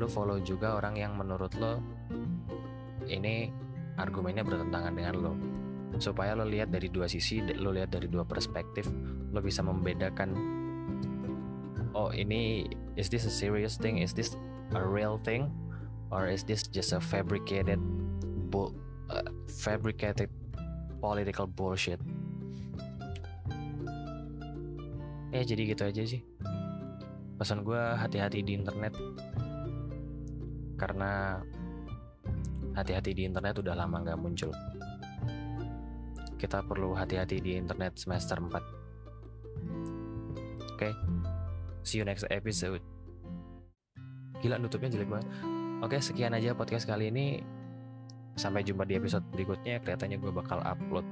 lu 0.00 0.08
follow 0.08 0.40
juga 0.40 0.80
orang 0.80 0.96
yang 0.96 1.12
menurut 1.14 1.52
lo 1.60 1.78
ini 3.06 3.52
argumennya 3.98 4.44
bertentangan 4.46 4.94
dengan 4.94 5.14
lo. 5.18 5.32
Supaya 6.00 6.32
lo 6.32 6.48
lihat 6.48 6.72
dari 6.72 6.88
dua 6.88 7.04
sisi 7.04 7.44
lo 7.44 7.68
lihat 7.68 7.92
dari 7.92 8.08
dua 8.08 8.24
perspektif 8.24 8.88
lo 9.32 9.44
bisa 9.44 9.60
membedakan 9.60 10.32
oh 11.92 12.08
ini 12.16 12.64
is 12.96 13.12
this 13.12 13.28
a 13.28 13.32
serious 13.32 13.76
thing? 13.76 14.00
Is 14.00 14.16
this 14.16 14.32
a 14.72 14.80
real 14.80 15.20
thing? 15.20 15.52
Or 16.12 16.28
is 16.28 16.44
this 16.44 16.64
just 16.64 16.96
a 16.96 17.00
fabricated 17.00 17.80
bull 18.48 18.72
uh, 19.12 19.28
fabricated 19.48 20.32
political 21.00 21.44
bullshit 21.48 22.00
ya 25.32 25.42
jadi 25.42 25.62
gitu 25.72 25.82
aja 25.88 26.02
sih. 26.04 26.20
Pesan 27.40 27.64
gue 27.64 27.80
hati-hati 27.80 28.44
di 28.44 28.52
internet. 28.54 28.92
Karena 30.76 31.40
hati-hati 32.76 33.16
di 33.16 33.24
internet 33.24 33.58
udah 33.64 33.74
lama 33.74 34.04
nggak 34.04 34.20
muncul. 34.20 34.52
Kita 36.36 36.60
perlu 36.62 36.92
hati-hati 36.92 37.40
di 37.40 37.56
internet 37.56 37.96
semester 37.96 38.36
4 38.38 38.82
oke 40.82 40.90
okay? 40.90 40.92
see 41.86 42.02
you 42.02 42.06
next 42.06 42.26
episode. 42.26 42.82
Gila 44.42 44.58
nutupnya 44.58 44.90
jelek 44.90 45.06
banget. 45.06 45.28
Oke 45.86 46.02
sekian 46.02 46.34
aja 46.34 46.58
podcast 46.58 46.86
kali 46.86 47.14
ini. 47.14 47.38
Sampai 48.34 48.66
jumpa 48.66 48.82
di 48.82 48.98
episode 48.98 49.22
berikutnya. 49.30 49.78
Kelihatannya 49.78 50.18
gue 50.18 50.32
bakal 50.34 50.58
upload. 50.66 51.06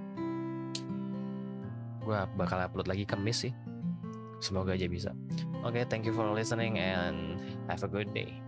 Gue 2.02 2.18
bakal 2.34 2.58
upload 2.66 2.90
lagi 2.90 3.06
kemis 3.06 3.46
sih 3.46 3.54
semoga 4.40 4.74
aja 4.74 4.88
bisa. 4.90 5.14
Oke 5.60 5.80
okay, 5.80 5.84
thank 5.86 6.08
you 6.08 6.12
for 6.16 6.26
listening 6.32 6.80
and 6.80 7.38
have 7.68 7.84
a 7.84 7.90
good 7.90 8.10
day 8.16 8.40